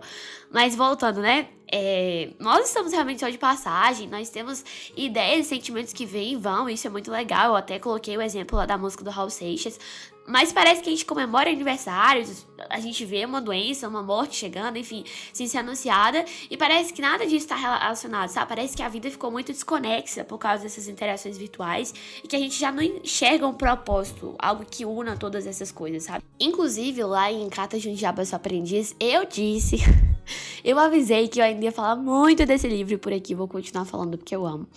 Mas 0.49 0.75
voltando, 0.75 1.21
né? 1.21 1.47
É, 1.71 2.31
nós 2.37 2.67
estamos 2.67 2.91
realmente 2.91 3.21
só 3.21 3.29
de 3.29 3.37
passagem, 3.37 4.07
nós 4.07 4.29
temos 4.29 4.63
ideias 4.95 5.45
e 5.45 5.49
sentimentos 5.49 5.93
que 5.93 6.05
vêm 6.05 6.33
e 6.33 6.35
vão, 6.35 6.69
isso 6.69 6.85
é 6.85 6.89
muito 6.89 7.09
legal. 7.09 7.51
Eu 7.51 7.55
até 7.55 7.79
coloquei 7.79 8.17
o 8.17 8.21
exemplo 8.21 8.57
lá 8.57 8.65
da 8.65 8.77
música 8.77 9.03
do 9.03 9.09
Raul 9.09 9.29
Seixas. 9.29 9.79
Mas 10.27 10.53
parece 10.53 10.81
que 10.81 10.89
a 10.89 10.91
gente 10.91 11.03
comemora 11.03 11.49
aniversários, 11.49 12.45
a 12.69 12.79
gente 12.79 13.03
vê 13.03 13.25
uma 13.25 13.41
doença, 13.41 13.87
uma 13.87 14.03
morte 14.03 14.35
chegando, 14.35 14.77
enfim, 14.77 15.03
sem 15.33 15.47
ser 15.47 15.57
anunciada, 15.57 16.23
e 16.49 16.55
parece 16.55 16.93
que 16.93 17.01
nada 17.01 17.25
disso 17.25 17.45
está 17.45 17.55
relacionado, 17.55 18.29
sabe? 18.29 18.47
Parece 18.47 18.77
que 18.77 18.83
a 18.83 18.87
vida 18.87 19.09
ficou 19.09 19.31
muito 19.31 19.51
desconexa 19.51 20.23
por 20.23 20.37
causa 20.37 20.63
dessas 20.63 20.87
interações 20.87 21.37
virtuais 21.37 21.93
e 22.23 22.27
que 22.27 22.35
a 22.35 22.39
gente 22.39 22.57
já 22.57 22.71
não 22.71 22.83
enxerga 22.83 23.47
um 23.47 23.53
propósito, 23.53 24.35
algo 24.37 24.63
que 24.63 24.85
una 24.85 25.17
todas 25.17 25.47
essas 25.47 25.71
coisas, 25.71 26.03
sabe? 26.03 26.23
Inclusive, 26.39 27.03
lá 27.03 27.31
em 27.31 27.49
Cartas 27.49 27.81
de 27.81 27.89
um 27.89 27.93
Diabo 27.93 28.21
Aprendiz, 28.31 28.95
eu 28.99 29.25
disse 29.25 29.77
eu 30.63 30.77
avisei 30.77 31.27
que 31.27 31.39
eu 31.39 31.43
ainda 31.43 31.65
ia 31.65 31.71
falar 31.71 31.95
muito 31.95 32.45
desse 32.45 32.67
livro 32.67 32.97
por 32.99 33.13
aqui, 33.13 33.35
vou 33.35 33.47
continuar 33.47 33.85
falando 33.85 34.17
porque 34.17 34.35
eu 34.35 34.45
amo. 34.45 34.67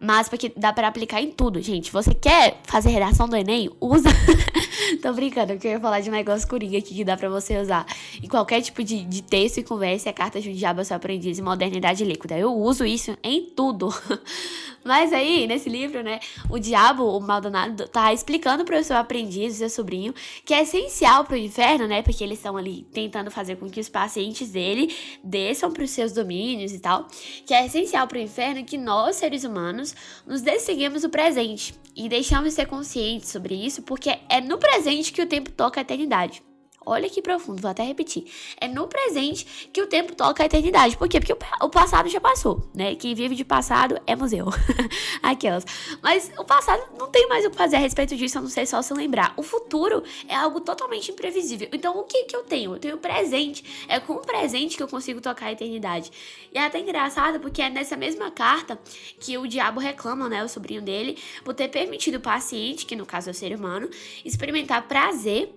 Mas 0.00 0.28
porque 0.28 0.52
dá 0.56 0.72
para 0.72 0.88
aplicar 0.88 1.22
em 1.22 1.30
tudo, 1.30 1.60
gente. 1.62 1.90
Você 1.90 2.12
quer 2.12 2.60
fazer 2.64 2.90
redação 2.90 3.28
do 3.28 3.36
Enem? 3.36 3.70
Usa. 3.80 4.10
Tô 5.00 5.12
brincando, 5.12 5.54
porque 5.54 5.68
eu 5.68 5.72
ia 5.72 5.80
falar 5.80 6.00
de 6.00 6.10
um 6.10 6.12
negócio 6.12 6.46
coringa 6.46 6.76
aqui 6.78 6.94
que 6.94 7.04
dá 7.04 7.16
pra 7.16 7.28
você 7.28 7.58
usar 7.58 7.86
em 8.22 8.28
qualquer 8.28 8.60
tipo 8.60 8.82
de, 8.82 9.04
de 9.04 9.22
texto 9.22 9.58
e 9.58 9.62
conversa. 9.62 10.08
É 10.08 10.10
a 10.10 10.12
carta 10.12 10.40
de 10.40 10.50
um 10.50 10.52
diabo 10.52 10.84
seu 10.84 10.96
aprendiz 10.96 11.38
e 11.38 11.42
modernidade 11.42 12.04
líquida. 12.04 12.36
Eu 12.38 12.54
uso 12.54 12.84
isso 12.84 13.16
em 13.22 13.46
tudo. 13.56 13.88
Mas 14.84 15.12
aí, 15.12 15.46
nesse 15.46 15.68
livro, 15.68 16.02
né, 16.02 16.20
o 16.50 16.58
diabo, 16.58 17.04
o 17.04 17.20
Maldonado, 17.20 17.88
tá 17.88 18.12
explicando 18.12 18.64
pro 18.64 18.82
seu 18.84 18.96
aprendiz, 18.96 19.54
o 19.54 19.58
seu 19.58 19.70
sobrinho, 19.70 20.14
que 20.44 20.52
é 20.52 20.62
essencial 20.62 21.24
pro 21.24 21.36
inferno, 21.36 21.86
né, 21.86 22.02
porque 22.02 22.22
eles 22.22 22.38
estão 22.38 22.56
ali 22.56 22.86
tentando 22.92 23.30
fazer 23.30 23.56
com 23.56 23.68
que 23.70 23.80
os 23.80 23.88
pacientes 23.88 24.50
dele 24.50 24.94
desçam 25.22 25.72
pros 25.72 25.90
seus 25.90 26.12
domínios 26.12 26.72
e 26.72 26.78
tal, 26.78 27.08
que 27.46 27.54
é 27.54 27.64
essencial 27.64 28.06
pro 28.06 28.18
inferno 28.18 28.64
que 28.64 28.76
nós, 28.76 29.16
seres 29.16 29.44
humanos, 29.44 29.94
nos 30.26 30.42
desseguimos 30.42 31.02
o 31.02 31.08
presente 31.08 31.74
e 31.96 32.08
deixamos 32.08 32.50
de 32.50 32.54
ser 32.54 32.66
conscientes 32.66 33.30
sobre 33.30 33.54
isso, 33.54 33.82
porque 33.82 34.18
é 34.28 34.40
no 34.40 34.58
presente 34.58 35.12
que 35.12 35.22
o 35.22 35.26
tempo 35.26 35.50
toca 35.50 35.80
a 35.80 35.82
eternidade. 35.82 36.42
Olha 36.86 37.08
que 37.08 37.22
profundo, 37.22 37.62
vou 37.62 37.70
até 37.70 37.82
repetir. 37.82 38.24
É 38.60 38.68
no 38.68 38.86
presente 38.86 39.68
que 39.72 39.80
o 39.80 39.86
tempo 39.86 40.14
toca 40.14 40.42
a 40.42 40.46
eternidade. 40.46 40.96
Por 40.96 41.08
quê? 41.08 41.18
Porque 41.18 41.34
o 41.60 41.68
passado 41.68 42.08
já 42.08 42.20
passou, 42.20 42.68
né? 42.74 42.94
Quem 42.94 43.14
vive 43.14 43.34
de 43.34 43.44
passado 43.44 44.00
é 44.06 44.14
museu. 44.14 44.46
Aquelas. 45.22 45.64
Mas 46.02 46.30
o 46.38 46.44
passado 46.44 46.82
não 46.98 47.08
tem 47.08 47.26
mais 47.28 47.44
o 47.44 47.50
que 47.50 47.56
fazer 47.56 47.76
a 47.76 47.78
respeito 47.78 48.14
disso, 48.16 48.38
a 48.38 48.40
não 48.42 48.48
ser 48.48 48.66
só 48.66 48.82
se 48.82 48.92
lembrar. 48.92 49.32
O 49.36 49.42
futuro 49.42 50.02
é 50.28 50.34
algo 50.34 50.60
totalmente 50.60 51.10
imprevisível. 51.10 51.68
Então, 51.72 51.98
o 51.98 52.04
que 52.04 52.24
que 52.24 52.36
eu 52.36 52.42
tenho? 52.42 52.74
Eu 52.74 52.78
tenho 52.78 52.96
o 52.96 52.98
presente. 52.98 53.64
É 53.88 53.98
com 53.98 54.14
o 54.14 54.20
presente 54.20 54.76
que 54.76 54.82
eu 54.82 54.88
consigo 54.88 55.20
tocar 55.20 55.46
a 55.46 55.52
eternidade. 55.52 56.10
E 56.52 56.58
é 56.58 56.66
até 56.66 56.78
engraçado 56.78 57.40
porque 57.40 57.62
é 57.62 57.70
nessa 57.70 57.96
mesma 57.96 58.30
carta 58.30 58.78
que 59.18 59.38
o 59.38 59.46
diabo 59.46 59.80
reclama, 59.80 60.28
né? 60.28 60.44
O 60.44 60.48
sobrinho 60.48 60.82
dele, 60.82 61.18
por 61.44 61.54
ter 61.54 61.68
permitido 61.68 62.16
o 62.16 62.20
paciente, 62.20 62.86
que 62.86 62.96
no 62.96 63.06
caso 63.06 63.30
é 63.30 63.32
o 63.32 63.34
ser 63.34 63.54
humano, 63.54 63.88
experimentar 64.24 64.86
prazer 64.86 65.54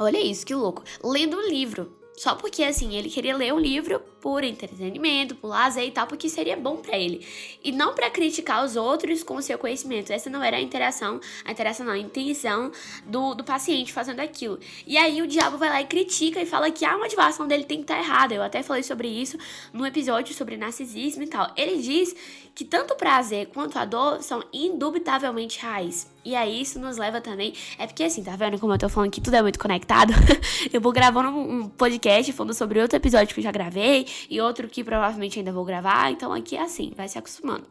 Olha 0.00 0.18
isso, 0.18 0.46
que 0.46 0.54
louco. 0.54 0.82
Lendo 1.04 1.36
um 1.36 1.46
livro. 1.46 1.92
Só 2.16 2.34
porque, 2.34 2.64
assim, 2.64 2.96
ele 2.96 3.10
queria 3.10 3.36
ler 3.36 3.52
um 3.52 3.60
livro 3.60 4.02
por 4.20 4.44
entretenimento, 4.44 5.34
por 5.34 5.48
lazer 5.48 5.84
e 5.84 5.90
tal, 5.90 6.06
porque 6.06 6.28
seria 6.28 6.56
bom 6.56 6.76
para 6.76 6.96
ele. 6.98 7.26
E 7.62 7.72
não 7.72 7.94
para 7.94 8.10
criticar 8.10 8.64
os 8.64 8.76
outros 8.76 9.22
com 9.22 9.36
o 9.36 9.42
seu 9.42 9.58
conhecimento. 9.58 10.12
Essa 10.12 10.28
não 10.28 10.42
era 10.42 10.56
a 10.56 10.60
interação, 10.60 11.20
a 11.44 11.50
interação 11.50 11.86
não, 11.86 11.92
a 11.92 11.98
intenção 11.98 12.70
do, 13.06 13.34
do 13.34 13.44
paciente 13.44 13.92
fazendo 13.92 14.20
aquilo. 14.20 14.58
E 14.86 14.96
aí 14.96 15.22
o 15.22 15.26
diabo 15.26 15.56
vai 15.56 15.68
lá 15.68 15.80
e 15.80 15.86
critica 15.86 16.40
e 16.40 16.46
fala 16.46 16.70
que 16.70 16.84
a 16.84 16.96
motivação 16.96 17.46
dele 17.46 17.64
tem 17.64 17.78
que 17.78 17.84
estar 17.84 17.96
tá 17.96 18.00
errada. 18.00 18.34
Eu 18.34 18.42
até 18.42 18.62
falei 18.62 18.82
sobre 18.82 19.08
isso 19.08 19.38
no 19.72 19.86
episódio 19.86 20.34
sobre 20.34 20.56
narcisismo 20.56 21.22
e 21.22 21.26
tal. 21.26 21.50
Ele 21.56 21.80
diz 21.80 22.14
que 22.54 22.64
tanto 22.64 22.94
o 22.94 22.96
prazer 22.96 23.46
quanto 23.46 23.78
a 23.78 23.84
dor 23.84 24.22
são 24.22 24.42
indubitavelmente 24.52 25.60
reais. 25.60 26.10
E 26.24 26.34
aí 26.36 26.60
isso 26.60 26.78
nos 26.78 26.98
leva 26.98 27.20
também. 27.20 27.54
É 27.78 27.86
porque 27.86 28.04
assim, 28.04 28.22
tá 28.22 28.36
vendo 28.36 28.58
como 28.58 28.74
eu 28.74 28.78
tô 28.78 28.88
falando 28.88 29.10
que 29.10 29.20
tudo 29.20 29.34
é 29.34 29.42
muito 29.42 29.58
conectado? 29.58 30.12
eu 30.72 30.80
vou 30.80 30.92
gravando 30.92 31.30
um 31.30 31.68
podcast 31.68 32.30
falando 32.32 32.52
sobre 32.52 32.80
outro 32.80 32.96
episódio 32.96 33.34
que 33.34 33.40
eu 33.40 33.44
já 33.44 33.50
gravei 33.50 34.06
e 34.28 34.40
outro 34.40 34.68
que 34.68 34.84
provavelmente 34.84 35.38
ainda 35.38 35.52
vou 35.52 35.64
gravar. 35.64 36.10
Então 36.10 36.32
aqui 36.32 36.56
é 36.56 36.62
assim, 36.62 36.92
vai 36.96 37.08
se 37.08 37.18
acostumando. 37.18 37.66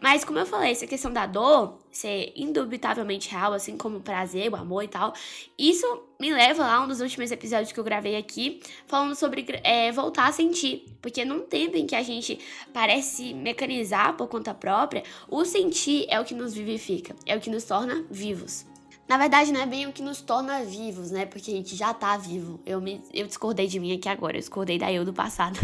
Mas 0.00 0.24
como 0.24 0.38
eu 0.38 0.46
falei, 0.46 0.72
essa 0.72 0.86
questão 0.86 1.12
da 1.12 1.26
dor 1.26 1.78
ser 1.92 2.32
indubitavelmente 2.34 3.28
real, 3.30 3.52
assim 3.52 3.76
como 3.76 3.98
o 3.98 4.00
prazer, 4.00 4.50
o 4.50 4.56
amor 4.56 4.82
e 4.82 4.88
tal, 4.88 5.12
isso 5.58 5.86
me 6.18 6.32
leva 6.32 6.62
lá 6.62 6.82
um 6.82 6.88
dos 6.88 7.00
últimos 7.00 7.30
episódios 7.30 7.70
que 7.70 7.78
eu 7.78 7.84
gravei 7.84 8.16
aqui, 8.16 8.60
falando 8.86 9.14
sobre 9.14 9.44
é, 9.62 9.92
voltar 9.92 10.28
a 10.28 10.32
sentir. 10.32 10.86
Porque 11.02 11.24
num 11.24 11.40
tempo 11.40 11.76
em 11.76 11.86
que 11.86 11.94
a 11.94 12.02
gente 12.02 12.38
parece 12.72 13.34
mecanizar 13.34 14.16
por 14.16 14.28
conta 14.28 14.54
própria, 14.54 15.02
o 15.28 15.44
sentir 15.44 16.06
é 16.08 16.18
o 16.18 16.24
que 16.24 16.34
nos 16.34 16.54
vivifica, 16.54 17.14
é 17.26 17.36
o 17.36 17.40
que 17.40 17.50
nos 17.50 17.64
torna 17.64 18.06
vivos. 18.10 18.69
Na 19.10 19.16
verdade, 19.16 19.50
não 19.50 19.60
é 19.60 19.66
bem 19.66 19.88
o 19.88 19.92
que 19.92 20.02
nos 20.02 20.20
torna 20.20 20.62
vivos, 20.62 21.10
né? 21.10 21.26
Porque 21.26 21.50
a 21.50 21.54
gente 21.54 21.74
já 21.74 21.92
tá 21.92 22.16
vivo. 22.16 22.60
Eu, 22.64 22.80
me, 22.80 23.02
eu 23.12 23.26
discordei 23.26 23.66
de 23.66 23.80
mim 23.80 23.92
aqui 23.92 24.08
agora, 24.08 24.36
eu 24.36 24.40
discordei 24.40 24.78
da 24.78 24.92
eu 24.92 25.04
do 25.04 25.12
passado. 25.12 25.58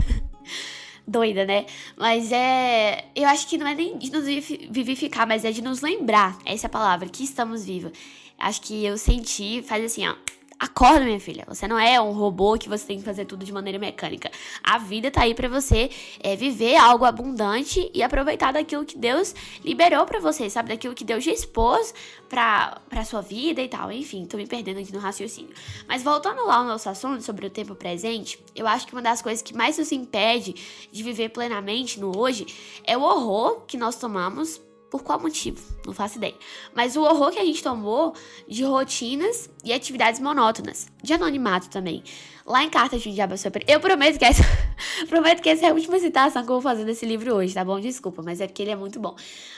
Doida, 1.06 1.44
né? 1.44 1.64
Mas 1.96 2.32
é. 2.32 3.04
Eu 3.14 3.28
acho 3.28 3.46
que 3.46 3.56
não 3.56 3.64
é 3.64 3.72
nem 3.72 3.96
de 3.98 4.10
nos 4.10 4.24
vivificar, 4.24 5.28
mas 5.28 5.44
é 5.44 5.52
de 5.52 5.62
nos 5.62 5.80
lembrar. 5.80 6.36
Essa 6.44 6.66
é 6.66 6.68
a 6.68 6.70
palavra, 6.70 7.08
que 7.08 7.22
estamos 7.22 7.64
vivos. 7.64 7.92
Acho 8.36 8.60
que 8.62 8.84
eu 8.84 8.98
senti, 8.98 9.62
faz 9.62 9.84
assim, 9.84 10.08
ó. 10.08 10.16
Acorda, 10.58 11.04
minha 11.04 11.20
filha. 11.20 11.44
Você 11.48 11.68
não 11.68 11.78
é 11.78 12.00
um 12.00 12.12
robô 12.12 12.56
que 12.56 12.66
você 12.66 12.86
tem 12.86 12.98
que 12.98 13.04
fazer 13.04 13.26
tudo 13.26 13.44
de 13.44 13.52
maneira 13.52 13.78
mecânica. 13.78 14.30
A 14.64 14.78
vida 14.78 15.10
tá 15.10 15.22
aí 15.22 15.34
para 15.34 15.48
você 15.48 15.90
é, 16.18 16.34
viver 16.34 16.76
algo 16.76 17.04
abundante 17.04 17.90
e 17.92 18.02
aproveitar 18.02 18.52
daquilo 18.52 18.84
que 18.84 18.96
Deus 18.96 19.34
liberou 19.62 20.06
para 20.06 20.18
você, 20.18 20.48
sabe? 20.48 20.70
Daquilo 20.70 20.94
que 20.94 21.04
Deus 21.04 21.22
já 21.22 21.30
expôs 21.30 21.92
pra, 22.26 22.80
pra 22.88 23.04
sua 23.04 23.20
vida 23.20 23.60
e 23.60 23.68
tal. 23.68 23.92
Enfim, 23.92 24.24
tô 24.24 24.38
me 24.38 24.46
perdendo 24.46 24.80
aqui 24.80 24.94
no 24.94 24.98
raciocínio. 24.98 25.54
Mas 25.86 26.02
voltando 26.02 26.46
lá 26.46 26.56
ao 26.56 26.64
nosso 26.64 26.88
assunto 26.88 27.22
sobre 27.22 27.46
o 27.46 27.50
tempo 27.50 27.74
presente, 27.74 28.42
eu 28.54 28.66
acho 28.66 28.86
que 28.86 28.94
uma 28.94 29.02
das 29.02 29.20
coisas 29.20 29.42
que 29.42 29.54
mais 29.54 29.76
nos 29.76 29.92
impede 29.92 30.54
de 30.90 31.02
viver 31.02 31.28
plenamente 31.28 32.00
no 32.00 32.16
hoje 32.16 32.46
é 32.82 32.96
o 32.96 33.02
horror 33.02 33.60
que 33.66 33.76
nós 33.76 33.96
tomamos 33.96 34.58
por 34.90 35.02
qual 35.02 35.20
motivo? 35.20 35.60
Não 35.84 35.92
faço 35.92 36.18
ideia. 36.18 36.34
Mas 36.74 36.96
o 36.96 37.02
horror 37.02 37.30
que 37.30 37.38
a 37.38 37.44
gente 37.44 37.62
tomou 37.62 38.14
de 38.48 38.64
rotinas 38.64 39.50
e 39.64 39.72
atividades 39.72 40.20
monótonas, 40.20 40.86
de 41.02 41.12
anonimato 41.12 41.68
também. 41.68 42.02
Lá 42.46 42.62
em 42.62 42.70
Cartas 42.70 43.02
de 43.02 43.12
Diabo 43.12 43.36
Super. 43.36 43.64
Eu 43.66 43.80
prometo 43.80 44.18
que 44.18 44.24
essa. 44.24 44.44
prometo 45.08 45.42
que 45.42 45.48
essa 45.48 45.66
é 45.66 45.70
a 45.70 45.74
última 45.74 45.98
citação 45.98 46.44
que 46.44 46.48
eu 46.48 46.54
vou 46.54 46.62
fazer 46.62 46.84
nesse 46.84 47.04
livro 47.04 47.34
hoje, 47.34 47.52
tá 47.52 47.64
bom? 47.64 47.80
Desculpa, 47.80 48.22
mas 48.22 48.40
é 48.40 48.46
porque 48.46 48.62
ele 48.62 48.70
é 48.70 48.76
muito 48.76 49.00
bom. 49.00 49.16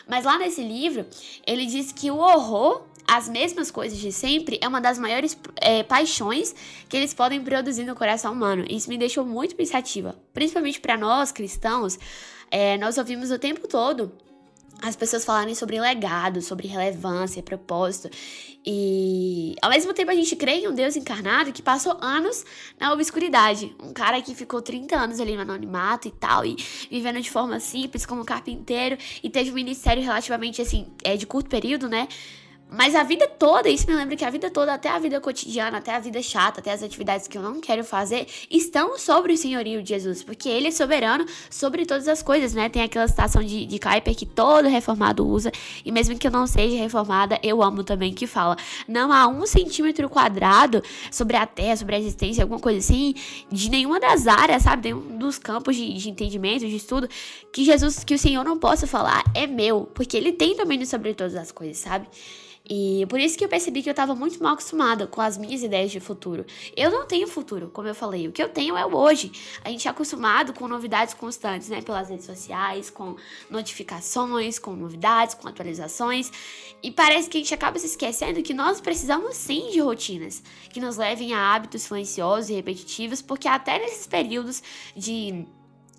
Mas 0.09 0.25
lá 0.25 0.39
nesse 0.39 0.63
livro, 0.63 1.05
ele 1.47 1.67
diz 1.67 1.93
que 1.93 2.11
o 2.11 2.17
horror 2.17 2.83
as 3.07 3.27
mesmas 3.27 3.71
coisas 3.71 3.99
de 3.99 4.13
sempre 4.13 4.59
é 4.61 4.69
uma 4.69 4.83
das 4.83 4.99
maiores 4.99 5.39
é, 5.57 5.83
paixões 5.83 6.55
que 6.91 6.95
eles 6.95 7.15
podem 7.15 7.43
produzir 7.43 7.85
no 7.85 7.95
coração 7.95 8.35
humano. 8.35 8.67
Isso 8.69 8.91
me 8.91 8.99
deixou 8.99 9.25
muito 9.25 9.57
pensativa, 9.57 10.15
principalmente 10.35 10.79
para 10.79 10.95
nós 10.95 11.33
cristãos. 11.33 11.99
É, 12.51 12.77
nós 12.77 12.99
ouvimos 12.99 13.31
o 13.31 13.39
tempo 13.39 13.67
todo 13.67 14.13
as 14.83 14.97
pessoas 14.97 15.25
falarem 15.25 15.55
sobre 15.55 15.81
legado, 15.81 16.41
sobre 16.41 16.69
relevância, 16.69 17.43
propósito. 17.43 18.11
E 18.65 19.55
ao 19.63 19.71
mesmo 19.71 19.93
tempo 19.93 20.11
a 20.11 20.15
gente 20.15 20.37
crê 20.37 20.61
em 20.61 20.69
um 20.69 20.75
Deus 20.75 20.97
encarnado 20.97 21.53
que 21.53 21.63
passou 21.63 21.97
anos 22.01 22.45
na 22.79 22.93
obscuridade. 22.93 23.75
Um 23.83 23.93
cara 23.93 24.21
que 24.21 24.35
ficou 24.35 24.61
30 24.61 24.97
anos 24.97 25.21
ali 25.21 25.35
no 25.35 25.43
anonimato 25.43 26.09
e 26.09 26.11
tal, 26.11 26.45
e 26.45 26.57
vivendo 26.91 27.21
de 27.21 27.31
forma 27.31 27.59
simples 27.61 28.05
como 28.05 28.25
carpinteiro, 28.25 28.97
e 29.23 29.31
teve 29.31 29.51
um 29.51 29.55
ministério 29.55 30.03
relativamente 30.03 30.61
assim, 30.61 30.87
é, 31.03 31.17
de 31.17 31.27
curto 31.27 31.49
período, 31.49 31.89
né? 31.89 32.09
Mas 32.71 32.95
a 32.95 33.03
vida 33.03 33.27
toda, 33.27 33.69
isso 33.71 33.87
me 33.87 33.95
lembra 33.95 34.15
que 34.15 34.25
a 34.25 34.29
vida 34.29 34.51
toda, 34.51 34.75
até 34.75 34.91
a 34.91 34.99
vida 34.99 35.19
cotidiana, 35.23 35.79
até 35.79 35.95
a 35.95 35.99
vida 35.99 36.21
chata, 36.21 36.61
até 36.61 36.71
as 36.71 36.83
atividades 36.83 37.27
que 37.27 37.39
eu 37.39 37.43
não 37.43 37.63
quero 37.63 37.83
fazer, 37.83 38.27
estão 38.51 38.99
sobre 38.99 39.33
o 39.33 39.39
senhorio 39.39 39.83
de 39.83 39.89
Jesus, 39.89 40.23
porque 40.23 40.51
ele 40.51 40.69
é 40.69 40.71
soberano 40.71 41.25
sobre 41.49 41.87
todas 41.87 42.07
as 42.07 42.23
coisas, 42.23 42.53
né? 42.53 42.69
Tem 42.69 42.83
aquela 42.83 43.09
citação 43.09 43.43
de, 43.43 43.65
de 43.65 43.79
Kuyper 43.79 44.15
que 44.15 44.27
todo 44.27 44.69
reformado 44.69 45.27
usa, 45.27 45.51
e 45.83 45.91
mesmo 45.91 46.19
que 46.19 46.27
eu 46.27 46.31
não 46.31 46.47
seja 46.47 46.77
reformada, 46.77 47.41
eu 47.43 47.63
amo 47.63 47.83
também, 47.83 48.13
que 48.13 48.27
fala: 48.27 48.55
não 48.87 49.11
há 49.11 49.27
um 49.27 49.47
centímetro 49.47 50.07
quadrado 50.11 50.83
sobre 51.11 51.39
a 51.39 51.47
terra, 51.47 51.77
sobre 51.77 51.97
a 51.97 51.99
existência, 51.99 52.45
alguma 52.45 52.61
coisa 52.61 52.81
assim, 52.81 53.15
de 53.51 53.71
nenhuma 53.71 53.99
das 53.99 54.27
áreas, 54.27 54.65
sabe? 54.65 54.93
Nenhum 54.93 55.17
dos 55.17 55.39
campos 55.39 55.75
de, 55.75 55.95
de 55.95 56.11
entendimento, 56.11 56.67
de 56.67 56.77
estudo, 56.77 57.09
que 57.51 57.65
Jesus, 57.65 58.05
que 58.05 58.15
o 58.15 58.19
Senhor 58.19 58.45
não 58.45 58.59
possa 58.59 58.87
falar, 58.87 59.25
é 59.35 59.47
meu, 59.47 59.89
porque 59.95 60.19
ele 60.19 60.33
tem 60.33 60.55
domínio 60.55 60.87
sobre 60.87 61.15
todas 61.15 61.35
as 61.35 61.51
coisas, 61.51 61.79
sabe? 61.79 62.07
E 62.69 63.07
por 63.07 63.19
isso 63.19 63.39
que 63.39 63.45
eu 63.45 63.49
percebi 63.49 63.83
que 63.83 63.89
eu 63.89 63.93
estava 63.93 64.15
muito 64.15 64.43
mal 64.43 64.53
acostumada 64.53 65.07
com 65.07 65.23
as 65.23 65.39
minhas 65.39 65.63
ideias 65.63 65.91
de 65.91 66.01
futuro. 66.01 66.45
Eu 66.77 66.91
não 66.91 67.07
tenho 67.07 67.27
futuro, 67.27 67.71
como 67.73 67.89
eu 67.89 67.95
falei. 67.95 68.29
O 68.29 68.33
que 68.33 68.43
eu 68.43 68.49
tenho 68.49 68.77
é 68.77 68.85
o 68.85 68.95
hoje. 68.95 69.33
A 69.65 69.71
gente 69.71 69.89
é 69.89 69.91
acostumado 69.91 70.53
com 70.53 70.69
novidades 70.69 71.15
constantes, 71.15 71.69
né? 71.71 71.81
Pelas 71.81 72.11
redes 72.11 72.27
sociais, 72.27 72.91
com 72.91 73.17
notificações, 73.49 74.59
com 74.59 74.77
novidades, 74.77 75.35
com 75.35 75.49
atualizações. 75.49 76.31
E 76.83 76.91
parece 76.91 77.31
que 77.31 77.39
a 77.39 77.41
gente 77.41 77.55
acaba 77.55 77.79
se 77.79 77.87
esquecendo 77.87 78.43
que 78.43 78.53
nós 78.53 78.81
precisamos 78.81 79.35
sim 79.37 79.71
de 79.71 79.81
rotinas 79.81 80.43
que 80.71 80.81
nos 80.81 80.99
levem 80.99 81.33
a 81.33 81.55
hábitos 81.55 81.83
silenciosos 81.83 82.51
e 82.51 82.55
repetitivos, 82.55 83.23
porque 83.23 83.49
até 83.49 83.79
nesses 83.79 84.07
períodos 84.07 84.63
de 84.95 85.47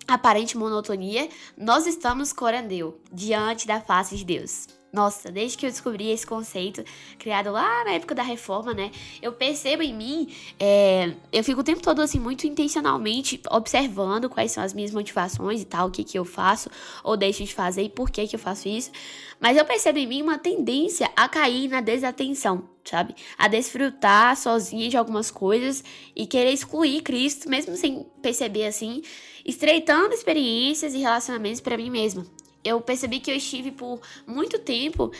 aparente 0.06 0.56
monotonia, 0.56 1.28
nós 1.56 1.86
estamos 1.86 2.32
corandeu 2.32 3.00
diante 3.12 3.66
da 3.66 3.80
face 3.80 4.16
de 4.16 4.24
Deus. 4.24 4.79
Nossa, 4.92 5.30
desde 5.30 5.56
que 5.56 5.66
eu 5.66 5.70
descobri 5.70 6.10
esse 6.10 6.26
conceito, 6.26 6.82
criado 7.16 7.52
lá 7.52 7.84
na 7.84 7.92
época 7.92 8.12
da 8.12 8.24
reforma, 8.24 8.74
né? 8.74 8.90
Eu 9.22 9.32
percebo 9.32 9.84
em 9.84 9.94
mim, 9.94 10.34
é, 10.58 11.14
eu 11.32 11.44
fico 11.44 11.60
o 11.60 11.64
tempo 11.64 11.80
todo, 11.80 12.02
assim, 12.02 12.18
muito 12.18 12.44
intencionalmente 12.44 13.40
observando 13.50 14.28
quais 14.28 14.50
são 14.50 14.64
as 14.64 14.74
minhas 14.74 14.90
motivações 14.90 15.62
e 15.62 15.64
tal, 15.64 15.86
o 15.86 15.90
que 15.92 16.02
que 16.02 16.18
eu 16.18 16.24
faço 16.24 16.68
ou 17.04 17.16
deixo 17.16 17.44
de 17.44 17.54
fazer 17.54 17.82
e 17.82 17.88
por 17.88 18.10
que 18.10 18.26
que 18.26 18.34
eu 18.34 18.40
faço 18.40 18.68
isso. 18.68 18.90
Mas 19.38 19.56
eu 19.56 19.64
percebo 19.64 19.98
em 19.98 20.08
mim 20.08 20.22
uma 20.22 20.38
tendência 20.38 21.08
a 21.14 21.28
cair 21.28 21.68
na 21.68 21.80
desatenção, 21.80 22.68
sabe? 22.84 23.14
A 23.38 23.46
desfrutar 23.46 24.36
sozinha 24.36 24.88
de 24.88 24.96
algumas 24.96 25.30
coisas 25.30 25.84
e 26.16 26.26
querer 26.26 26.50
excluir 26.50 27.02
Cristo, 27.02 27.48
mesmo 27.48 27.76
sem 27.76 28.04
perceber 28.20 28.66
assim, 28.66 29.02
estreitando 29.46 30.12
experiências 30.12 30.94
e 30.94 30.98
relacionamentos 30.98 31.60
para 31.60 31.76
mim 31.76 31.90
mesma 31.90 32.26
eu 32.64 32.80
percebi 32.80 33.20
que 33.20 33.30
eu 33.30 33.36
estive 33.36 33.70
por 33.70 34.00
muito 34.26 34.58
tempo, 34.58 35.10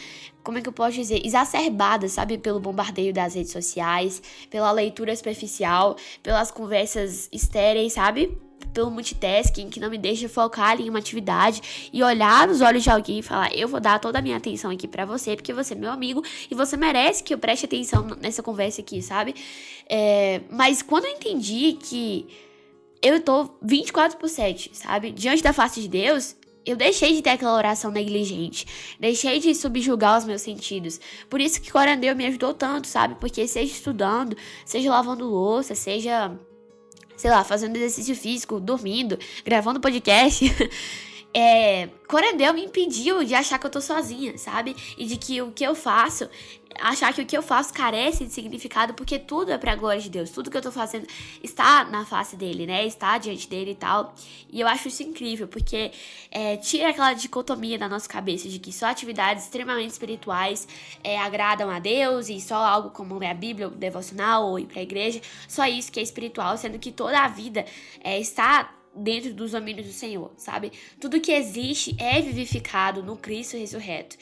como 0.43 0.59
é 0.59 0.61
que 0.61 0.69
eu 0.69 0.73
posso 0.73 0.93
dizer, 0.97 1.25
exacerbada, 1.25 2.09
sabe, 2.09 2.39
pelo 2.39 2.61
bombardeio 2.61 3.13
das 3.13 3.35
redes 3.35 3.53
sociais, 3.53 4.23
pela 4.51 4.71
leitura 4.71 5.15
superficial, 5.17 5.97
pelas 6.23 6.51
conversas 6.51 7.29
estéreis, 7.33 7.95
sabe? 7.95 8.39
Pelo 8.75 8.91
multitasking 8.91 9.71
que 9.71 9.81
não 9.81 9.91
me 9.91 9.99
deixa 9.99 10.29
focar 10.29 10.81
em 10.81 10.89
uma 10.89 10.99
atividade 10.99 11.91
e 11.93 12.03
olhar 12.03 12.47
nos 12.47 12.61
olhos 12.61 12.83
de 12.83 12.91
alguém 12.91 13.19
e 13.19 13.23
falar: 13.23 13.51
Eu 13.57 13.67
vou 13.67 13.81
dar 13.81 13.99
toda 13.99 14.19
a 14.19 14.23
minha 14.23 14.37
atenção 14.37 14.71
aqui 14.71 14.87
para 14.87 15.05
você, 15.05 15.35
porque 15.35 15.53
você 15.53 15.75
é 15.75 15.77
meu 15.77 15.91
amigo 15.91 16.23
e 16.51 16.55
você 16.55 16.77
merece 16.77 17.25
que 17.25 17.35
eu 17.35 17.39
preste 17.39 17.65
atenção 17.65 18.07
nessa 18.21 18.43
conversa 18.43 18.81
aqui, 18.81 19.03
sabe? 19.03 19.35
É, 19.89 20.43
mas 20.51 20.83
quando 20.83 21.07
eu 21.07 21.13
entendi 21.13 21.73
que 21.83 22.29
eu 23.03 23.21
tô 23.21 23.51
24 23.63 24.19
por 24.19 24.29
7, 24.29 24.71
sabe? 24.75 25.11
Diante 25.11 25.43
da 25.43 25.53
face 25.53 25.81
de 25.81 25.89
Deus, 25.89 26.37
Eu 26.65 26.77
deixei 26.77 27.15
de 27.15 27.23
ter 27.23 27.31
aquela 27.31 27.55
oração 27.55 27.91
negligente. 27.91 28.67
Deixei 28.99 29.39
de 29.41 29.55
subjugar 29.55 30.19
os 30.19 30.25
meus 30.25 30.43
sentidos. 30.43 31.01
Por 31.29 31.41
isso 31.41 31.61
que 31.61 31.73
Corandeu 31.73 32.15
me 32.15 32.27
ajudou 32.27 32.53
tanto, 32.53 32.87
sabe? 32.87 33.15
Porque 33.15 33.47
seja 33.49 33.73
estudando, 33.73 34.37
seja 34.65 34.91
lavando 34.91 35.25
louça, 35.25 35.75
seja, 35.75 36.39
sei 37.17 37.31
lá, 37.31 37.43
fazendo 37.43 37.77
exercício 37.77 38.15
físico, 38.15 38.61
dormindo, 38.61 39.19
gravando 39.45 39.81
podcast. 39.81 40.45
é, 41.33 41.89
Corandel 42.09 42.53
me 42.53 42.65
impediu 42.65 43.23
de 43.25 43.35
achar 43.35 43.59
que 43.59 43.67
eu 43.67 43.71
tô 43.71 43.81
sozinha, 43.81 44.37
sabe? 44.37 44.75
E 44.99 45.07
de 45.07 45.17
que 45.17 45.41
o 45.41 45.53
que 45.53 45.63
eu 45.63 45.77
faço, 45.77 46.29
achar 46.81 47.13
que 47.13 47.23
o 47.23 47.27
que 47.27 47.37
eu 47.37 47.43
faço 47.43 47.73
carece 47.73 48.25
de 48.25 48.33
significado, 48.33 48.95
porque 48.95 49.17
tudo 49.17 49.53
é 49.53 49.59
pra 49.59 49.77
glória 49.77 50.01
de 50.01 50.11
Deus. 50.11 50.31
Tudo 50.31 50.51
que 50.51 50.57
eu 50.57 50.63
tô 50.63 50.73
fazendo 50.73 51.07
está 51.41 51.85
na 51.85 52.05
face 52.05 52.35
dele, 52.35 52.67
né? 52.67 52.85
Está 52.85 53.17
diante 53.17 53.49
dele 53.49 53.73
e 53.73 53.75
tal. 53.77 54.13
E 54.51 54.61
eu 54.61 54.67
acho 54.67 54.89
isso 54.89 55.05
incrível, 55.05 55.47
porque 55.47 55.93
é, 56.33 56.57
tira 56.57 56.91
aquela 56.91 57.13
dicotomia 57.13 57.79
da 57.79 57.89
nossa 57.89 58.09
cabeça 58.09 58.49
de 58.49 58.59
que 58.59 58.73
só 58.73 58.87
atividades 58.87 59.45
extremamente 59.45 59.91
espirituais 59.91 60.67
é, 61.05 61.17
agradam 61.17 61.71
a 61.71 61.79
Deus 61.79 62.29
e 62.29 62.41
só 62.41 62.57
algo 62.57 62.91
como 62.91 63.17
ler 63.19 63.29
a 63.29 63.35
Bíblia, 63.35 63.69
o 63.69 63.71
devocional 63.71 64.49
ou 64.49 64.59
ir 64.59 64.67
pra 64.67 64.83
igreja, 64.83 65.21
só 65.47 65.65
isso 65.67 65.93
que 65.93 66.01
é 66.01 66.03
espiritual, 66.03 66.57
sendo 66.57 66.77
que 66.79 66.91
toda 66.91 67.21
a 67.21 67.29
vida 67.29 67.65
é, 68.03 68.19
está 68.19 68.80
dentro 68.95 69.33
dos 69.33 69.53
domínios 69.53 69.87
do 69.87 69.93
Senhor, 69.93 70.33
sabe? 70.37 70.73
Tudo 71.01 71.21
que 71.21 71.33
existe 71.33 71.95
é 71.99 72.21
vivificado 72.21 73.03
no 73.03 73.17
Cristo 73.17 73.57
ressurreto. 73.57 74.17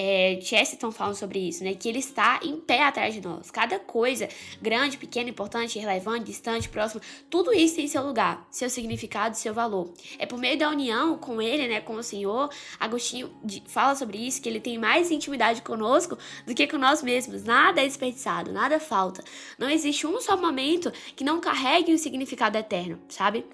É, 0.00 0.38
Chesterton 0.40 0.92
fala 0.92 1.12
sobre 1.12 1.40
isso, 1.40 1.64
né? 1.64 1.74
Que 1.74 1.88
ele 1.88 1.98
está 1.98 2.38
em 2.44 2.56
pé 2.56 2.84
atrás 2.84 3.12
de 3.12 3.20
nós. 3.20 3.50
Cada 3.50 3.80
coisa, 3.80 4.28
grande, 4.62 4.96
pequena, 4.96 5.28
importante, 5.28 5.76
relevante, 5.76 6.26
distante, 6.26 6.68
próximo, 6.68 7.00
tudo 7.28 7.52
isso 7.52 7.74
tem 7.74 7.88
seu 7.88 8.06
lugar, 8.06 8.46
seu 8.48 8.70
significado, 8.70 9.36
seu 9.36 9.52
valor. 9.52 9.92
É 10.16 10.24
por 10.24 10.38
meio 10.38 10.56
da 10.56 10.70
união 10.70 11.18
com 11.18 11.42
ele, 11.42 11.66
né? 11.66 11.80
Com 11.80 11.94
o 11.94 12.02
Senhor. 12.04 12.48
Agostinho 12.78 13.28
fala 13.66 13.96
sobre 13.96 14.18
isso, 14.18 14.40
que 14.40 14.48
ele 14.48 14.60
tem 14.60 14.78
mais 14.78 15.10
intimidade 15.10 15.62
conosco 15.62 16.16
do 16.46 16.54
que 16.54 16.68
com 16.68 16.78
nós 16.78 17.02
mesmos. 17.02 17.42
Nada 17.42 17.80
é 17.80 17.84
desperdiçado, 17.84 18.52
nada 18.52 18.78
falta. 18.78 19.24
Não 19.58 19.68
existe 19.68 20.06
um 20.06 20.20
só 20.20 20.36
momento 20.36 20.92
que 21.16 21.24
não 21.24 21.40
carregue 21.40 21.92
um 21.92 21.98
significado 21.98 22.56
eterno, 22.56 23.00
sabe? 23.08 23.44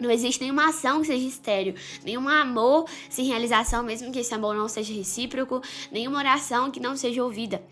Não 0.00 0.10
existe 0.10 0.40
nenhuma 0.40 0.68
ação 0.68 1.00
que 1.00 1.06
seja 1.06 1.26
estéreo, 1.26 1.74
nenhum 2.04 2.28
amor 2.28 2.86
sem 3.08 3.26
realização, 3.26 3.82
mesmo 3.82 4.10
que 4.10 4.18
esse 4.20 4.34
amor 4.34 4.54
não 4.54 4.68
seja 4.68 4.92
recíproco, 4.92 5.62
nenhuma 5.92 6.18
oração 6.18 6.70
que 6.70 6.80
não 6.80 6.96
seja 6.96 7.22
ouvida. 7.22 7.62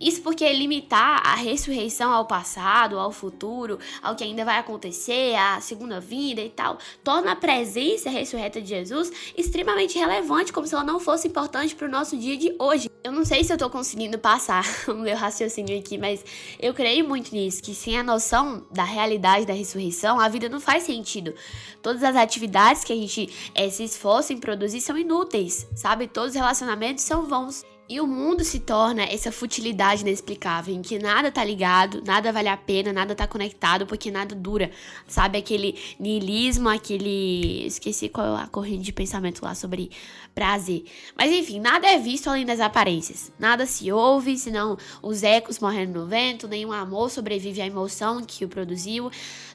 Isso 0.00 0.22
porque 0.22 0.50
limitar 0.52 1.20
a 1.24 1.34
ressurreição 1.34 2.12
ao 2.12 2.24
passado, 2.24 2.98
ao 2.98 3.10
futuro, 3.10 3.78
ao 4.02 4.14
que 4.14 4.24
ainda 4.24 4.44
vai 4.44 4.58
acontecer, 4.58 5.34
à 5.34 5.60
segunda 5.60 6.00
vida 6.00 6.40
e 6.40 6.50
tal, 6.50 6.78
torna 7.02 7.32
a 7.32 7.36
presença 7.36 8.10
ressurreta 8.10 8.60
de 8.60 8.68
Jesus 8.68 9.10
extremamente 9.36 9.98
relevante, 9.98 10.52
como 10.52 10.66
se 10.66 10.74
ela 10.74 10.84
não 10.84 11.00
fosse 11.00 11.28
importante 11.28 11.74
para 11.74 11.88
o 11.88 11.90
nosso 11.90 12.16
dia 12.16 12.36
de 12.36 12.54
hoje. 12.58 12.88
Eu 13.02 13.12
não 13.12 13.24
sei 13.24 13.42
se 13.42 13.52
eu 13.52 13.56
estou 13.56 13.70
conseguindo 13.70 14.18
passar 14.18 14.64
o 14.88 14.94
meu 14.94 15.16
raciocínio 15.16 15.78
aqui, 15.78 15.98
mas 15.98 16.24
eu 16.60 16.72
creio 16.74 17.08
muito 17.08 17.32
nisso, 17.32 17.62
que 17.62 17.74
sem 17.74 17.98
a 17.98 18.02
noção 18.02 18.66
da 18.70 18.84
realidade 18.84 19.46
da 19.46 19.52
ressurreição, 19.52 20.20
a 20.20 20.28
vida 20.28 20.48
não 20.48 20.60
faz 20.60 20.84
sentido. 20.84 21.34
Todas 21.82 22.02
as 22.02 22.16
atividades 22.16 22.84
que 22.84 22.92
a 22.92 22.96
gente 22.96 23.50
é, 23.54 23.68
se 23.70 23.84
esforça 23.84 24.32
em 24.32 24.38
produzir 24.38 24.80
são 24.80 24.96
inúteis, 24.96 25.66
sabe? 25.74 26.06
Todos 26.06 26.30
os 26.30 26.36
relacionamentos 26.36 27.04
são 27.04 27.26
vãos. 27.26 27.64
E 27.90 28.02
o 28.02 28.06
mundo 28.06 28.44
se 28.44 28.60
torna 28.60 29.02
essa 29.04 29.32
futilidade 29.32 30.02
inexplicável, 30.02 30.74
em 30.74 30.82
que 30.82 30.98
nada 30.98 31.32
tá 31.32 31.42
ligado, 31.42 32.02
nada 32.04 32.30
vale 32.30 32.48
a 32.48 32.56
pena, 32.56 32.92
nada 32.92 33.14
tá 33.14 33.26
conectado, 33.26 33.86
porque 33.86 34.10
nada 34.10 34.34
dura. 34.34 34.70
Sabe 35.06 35.38
aquele 35.38 35.74
niilismo, 35.98 36.68
aquele. 36.68 37.64
Esqueci 37.64 38.10
qual 38.10 38.36
é 38.36 38.42
a 38.42 38.46
corrente 38.46 38.82
de 38.82 38.92
pensamento 38.92 39.42
lá 39.42 39.54
sobre 39.54 39.90
prazer. 40.34 40.84
Mas 41.16 41.32
enfim, 41.32 41.60
nada 41.60 41.86
é 41.86 41.98
visto 41.98 42.28
além 42.28 42.44
das 42.44 42.60
aparências. 42.60 43.32
Nada 43.38 43.64
se 43.64 43.90
ouve, 43.90 44.36
senão 44.36 44.76
os 45.02 45.22
ecos 45.22 45.58
morrendo 45.58 45.98
no 45.98 46.06
vento, 46.06 46.46
nenhum 46.46 46.72
amor 46.72 47.08
sobrevive 47.10 47.62
à 47.62 47.66
emoção 47.66 48.22
que 48.22 48.44
o 48.44 48.48
produziu 48.48 49.10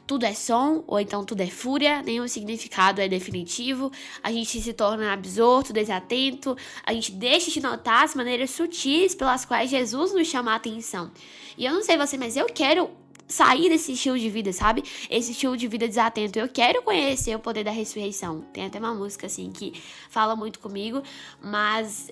tudo 0.05 0.25
é 0.25 0.33
som, 0.33 0.83
ou 0.85 0.99
então 0.99 1.23
tudo 1.23 1.41
é 1.41 1.47
fúria, 1.47 2.01
nenhum 2.01 2.27
significado 2.27 2.99
é 2.99 3.07
definitivo, 3.07 3.91
a 4.21 4.31
gente 4.31 4.59
se 4.59 4.73
torna 4.73 5.13
absorto, 5.13 5.71
desatento, 5.71 6.57
a 6.85 6.93
gente 6.93 7.11
deixa 7.13 7.49
de 7.49 7.61
notar 7.61 8.03
maneiras 8.23 8.51
sutis 8.51 9.13
pelas 9.13 9.45
quais 9.45 9.69
Jesus 9.69 10.13
nos 10.13 10.27
chama 10.27 10.53
a 10.53 10.55
atenção. 10.55 11.11
E 11.57 11.65
eu 11.65 11.73
não 11.73 11.83
sei 11.83 11.97
você, 11.97 12.17
mas 12.17 12.35
eu 12.35 12.45
quero 12.47 12.89
sair 13.27 13.69
desse 13.69 13.93
estilo 13.93 14.17
de 14.17 14.29
vida, 14.29 14.51
sabe? 14.53 14.83
Esse 15.09 15.31
estilo 15.31 15.57
de 15.57 15.67
vida 15.67 15.87
desatento. 15.87 16.37
Eu 16.37 16.47
quero 16.47 16.81
conhecer 16.81 17.35
o 17.35 17.39
poder 17.39 17.63
da 17.63 17.71
ressurreição. 17.71 18.41
Tem 18.53 18.65
até 18.65 18.79
uma 18.79 18.93
música 18.93 19.27
assim 19.27 19.51
que 19.51 19.73
fala 20.09 20.35
muito 20.35 20.59
comigo, 20.59 21.01
mas 21.41 22.11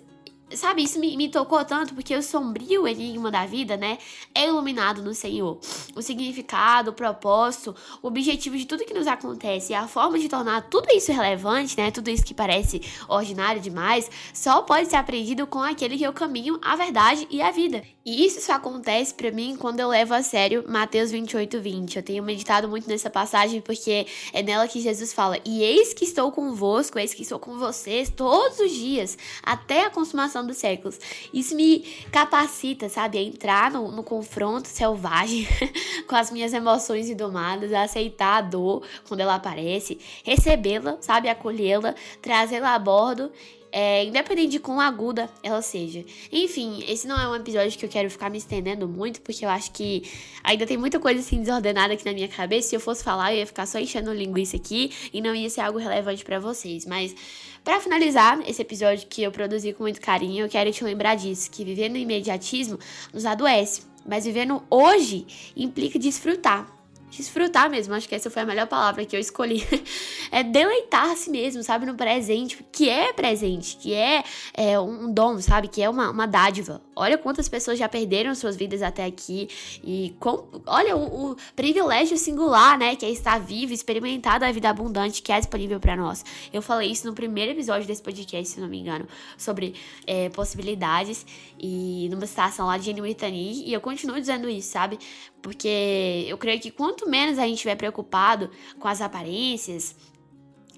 Sabe, 0.55 0.83
isso 0.83 0.99
me, 0.99 1.15
me 1.15 1.29
tocou 1.29 1.63
tanto 1.63 1.93
porque 1.93 2.15
o 2.15 2.21
sombrio 2.21 2.87
enigma 2.87 3.31
da 3.31 3.45
vida, 3.45 3.77
né, 3.77 3.97
é 4.33 4.47
iluminado 4.47 5.01
no 5.01 5.13
Senhor. 5.13 5.59
O 5.95 6.01
significado, 6.01 6.91
o 6.91 6.93
propósito, 6.93 7.75
o 8.01 8.07
objetivo 8.07 8.57
de 8.57 8.65
tudo 8.65 8.85
que 8.85 8.93
nos 8.93 9.07
acontece 9.07 9.73
e 9.73 9.75
a 9.75 9.87
forma 9.87 10.19
de 10.19 10.27
tornar 10.27 10.61
tudo 10.69 10.87
isso 10.91 11.11
relevante, 11.11 11.77
né, 11.77 11.91
tudo 11.91 12.09
isso 12.09 12.25
que 12.25 12.33
parece 12.33 12.81
ordinário 13.07 13.61
demais, 13.61 14.09
só 14.33 14.61
pode 14.61 14.89
ser 14.89 14.97
aprendido 14.97 15.47
com 15.47 15.59
aquele 15.59 15.97
que 15.97 16.05
é 16.05 16.09
o 16.09 16.13
caminho, 16.13 16.59
a 16.61 16.75
verdade 16.75 17.27
e 17.29 17.41
a 17.41 17.51
vida. 17.51 17.83
E 18.03 18.25
isso 18.25 18.41
só 18.41 18.53
acontece 18.53 19.13
para 19.13 19.29
mim 19.29 19.55
quando 19.55 19.79
eu 19.79 19.87
levo 19.87 20.15
a 20.15 20.23
sério 20.23 20.65
Mateus 20.67 21.11
28, 21.11 21.61
20. 21.61 21.95
Eu 21.95 22.03
tenho 22.03 22.23
meditado 22.23 22.67
muito 22.67 22.87
nessa 22.87 23.11
passagem 23.11 23.61
porque 23.61 24.07
é 24.33 24.41
nela 24.41 24.67
que 24.67 24.81
Jesus 24.81 25.13
fala: 25.13 25.37
E 25.45 25.61
eis 25.61 25.93
que 25.93 26.03
estou 26.03 26.31
convosco, 26.31 26.97
eis 26.97 27.13
que 27.13 27.21
estou 27.21 27.37
com 27.37 27.59
vocês 27.59 28.09
todos 28.09 28.59
os 28.59 28.71
dias, 28.71 29.17
até 29.43 29.85
a 29.85 29.91
consumação 29.91 30.40
dos 30.45 30.57
séculos. 30.57 30.99
Isso 31.33 31.55
me 31.55 31.79
capacita, 32.11 32.89
sabe, 32.89 33.17
a 33.17 33.21
entrar 33.21 33.71
no, 33.71 33.91
no 33.91 34.03
confronto 34.03 34.67
selvagem 34.67 35.47
com 36.07 36.15
as 36.15 36.31
minhas 36.31 36.53
emoções 36.53 37.09
indomadas, 37.09 37.73
a 37.73 37.83
aceitar 37.83 38.37
a 38.37 38.41
dor 38.41 38.83
quando 39.07 39.21
ela 39.21 39.35
aparece, 39.35 39.99
recebê-la, 40.23 40.97
sabe, 41.01 41.29
acolhê-la, 41.29 41.95
trazê-la 42.21 42.73
a 42.73 42.79
bordo 42.79 43.31
é, 43.71 44.03
independente 44.03 44.51
de 44.51 44.59
quão 44.59 44.79
aguda 44.79 45.29
ela 45.41 45.61
seja. 45.61 46.03
Enfim, 46.31 46.83
esse 46.87 47.07
não 47.07 47.19
é 47.19 47.27
um 47.27 47.35
episódio 47.35 47.77
que 47.77 47.85
eu 47.85 47.89
quero 47.89 48.09
ficar 48.09 48.29
me 48.29 48.37
estendendo 48.37 48.87
muito, 48.87 49.21
porque 49.21 49.45
eu 49.45 49.49
acho 49.49 49.71
que 49.71 50.03
ainda 50.43 50.65
tem 50.65 50.77
muita 50.77 50.99
coisa 50.99 51.19
assim 51.19 51.39
desordenada 51.39 51.93
aqui 51.93 52.05
na 52.05 52.13
minha 52.13 52.27
cabeça. 52.27 52.69
Se 52.69 52.75
eu 52.75 52.79
fosse 52.79 53.03
falar, 53.03 53.33
eu 53.33 53.39
ia 53.39 53.47
ficar 53.47 53.65
só 53.65 53.79
enchendo 53.79 54.13
linguiça 54.13 54.57
aqui 54.57 54.91
e 55.13 55.21
não 55.21 55.33
ia 55.33 55.49
ser 55.49 55.61
algo 55.61 55.79
relevante 55.79 56.25
para 56.25 56.39
vocês. 56.39 56.85
Mas, 56.85 57.15
para 57.63 57.79
finalizar 57.79 58.39
esse 58.47 58.61
episódio 58.61 59.07
que 59.07 59.23
eu 59.23 59.31
produzi 59.31 59.71
com 59.73 59.83
muito 59.83 60.01
carinho, 60.01 60.45
eu 60.45 60.49
quero 60.49 60.71
te 60.71 60.83
lembrar 60.83 61.15
disso: 61.15 61.49
que 61.49 61.63
viver 61.63 61.89
no 61.89 61.97
imediatismo 61.97 62.77
nos 63.13 63.25
adoece, 63.25 63.83
mas 64.05 64.25
viver 64.25 64.45
no 64.45 64.63
hoje 64.69 65.25
implica 65.55 65.97
desfrutar 65.97 66.80
desfrutar 67.11 67.69
mesmo, 67.69 67.93
acho 67.93 68.07
que 68.07 68.15
essa 68.15 68.29
foi 68.29 68.41
a 68.41 68.45
melhor 68.45 68.67
palavra 68.67 69.05
que 69.05 69.15
eu 69.15 69.19
escolhi. 69.19 69.67
é 70.31 70.43
deleitar-se 70.43 71.29
mesmo, 71.29 71.61
sabe, 71.61 71.85
no 71.85 71.95
presente, 71.95 72.63
que 72.71 72.89
é 72.89 73.11
presente, 73.13 73.77
que 73.77 73.93
é, 73.93 74.23
é 74.53 74.79
um 74.79 75.11
dom, 75.13 75.39
sabe, 75.39 75.67
que 75.67 75.81
é 75.81 75.89
uma, 75.89 76.09
uma 76.09 76.25
dádiva. 76.25 76.81
Olha 76.95 77.17
quantas 77.17 77.49
pessoas 77.49 77.77
já 77.77 77.89
perderam 77.89 78.33
suas 78.33 78.55
vidas 78.55 78.81
até 78.81 79.05
aqui 79.05 79.49
e 79.83 80.15
com, 80.19 80.47
olha 80.65 80.95
o, 80.95 81.31
o 81.31 81.35
privilégio 81.55 82.17
singular, 82.17 82.77
né, 82.77 82.95
que 82.95 83.05
é 83.05 83.09
estar 83.09 83.39
vivo, 83.39 83.73
experimentar 83.73 84.39
da 84.39 84.51
vida 84.51 84.69
abundante 84.69 85.21
que 85.21 85.31
é 85.31 85.37
disponível 85.39 85.79
para 85.79 85.95
nós. 85.95 86.23
Eu 86.53 86.61
falei 86.61 86.91
isso 86.91 87.07
no 87.07 87.13
primeiro 87.13 87.51
episódio 87.51 87.87
desse 87.87 88.01
podcast, 88.01 88.53
se 88.53 88.59
não 88.59 88.67
me 88.67 88.79
engano, 88.79 89.07
sobre 89.37 89.75
é, 90.07 90.29
possibilidades 90.29 91.25
e 91.59 92.07
numa 92.09 92.25
citação 92.25 92.67
lá 92.67 92.77
de 92.77 92.85
Jenny 92.85 93.01
Whitney, 93.01 93.63
e 93.65 93.73
eu 93.73 93.81
continuo 93.81 94.19
dizendo 94.19 94.49
isso, 94.49 94.71
sabe? 94.71 94.97
Porque 95.41 96.25
eu 96.27 96.37
creio 96.37 96.59
que 96.59 96.69
quanto 96.69 97.00
menos 97.09 97.37
a 97.39 97.43
gente 97.43 97.55
estiver 97.55 97.75
preocupado 97.75 98.49
com 98.79 98.87
as 98.87 99.01
aparências, 99.01 99.95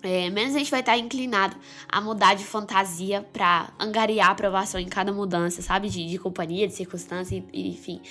é, 0.04 0.30
menos 0.30 0.54
a 0.54 0.60
gente 0.60 0.70
vai 0.70 0.82
estar 0.82 0.98
inclinado 0.98 1.56
a 1.88 2.02
mudar 2.02 2.34
de 2.34 2.44
fantasia 2.44 3.26
para 3.32 3.72
angariar 3.80 4.32
aprovação 4.32 4.78
em 4.80 4.88
cada 4.88 5.14
mudança, 5.14 5.62
sabe? 5.62 5.90
De, 5.90 6.06
de 6.06 6.20
companhia, 6.20 6.68
de 6.68 6.74
circunstância, 6.74 7.42
enfim. 7.54 8.02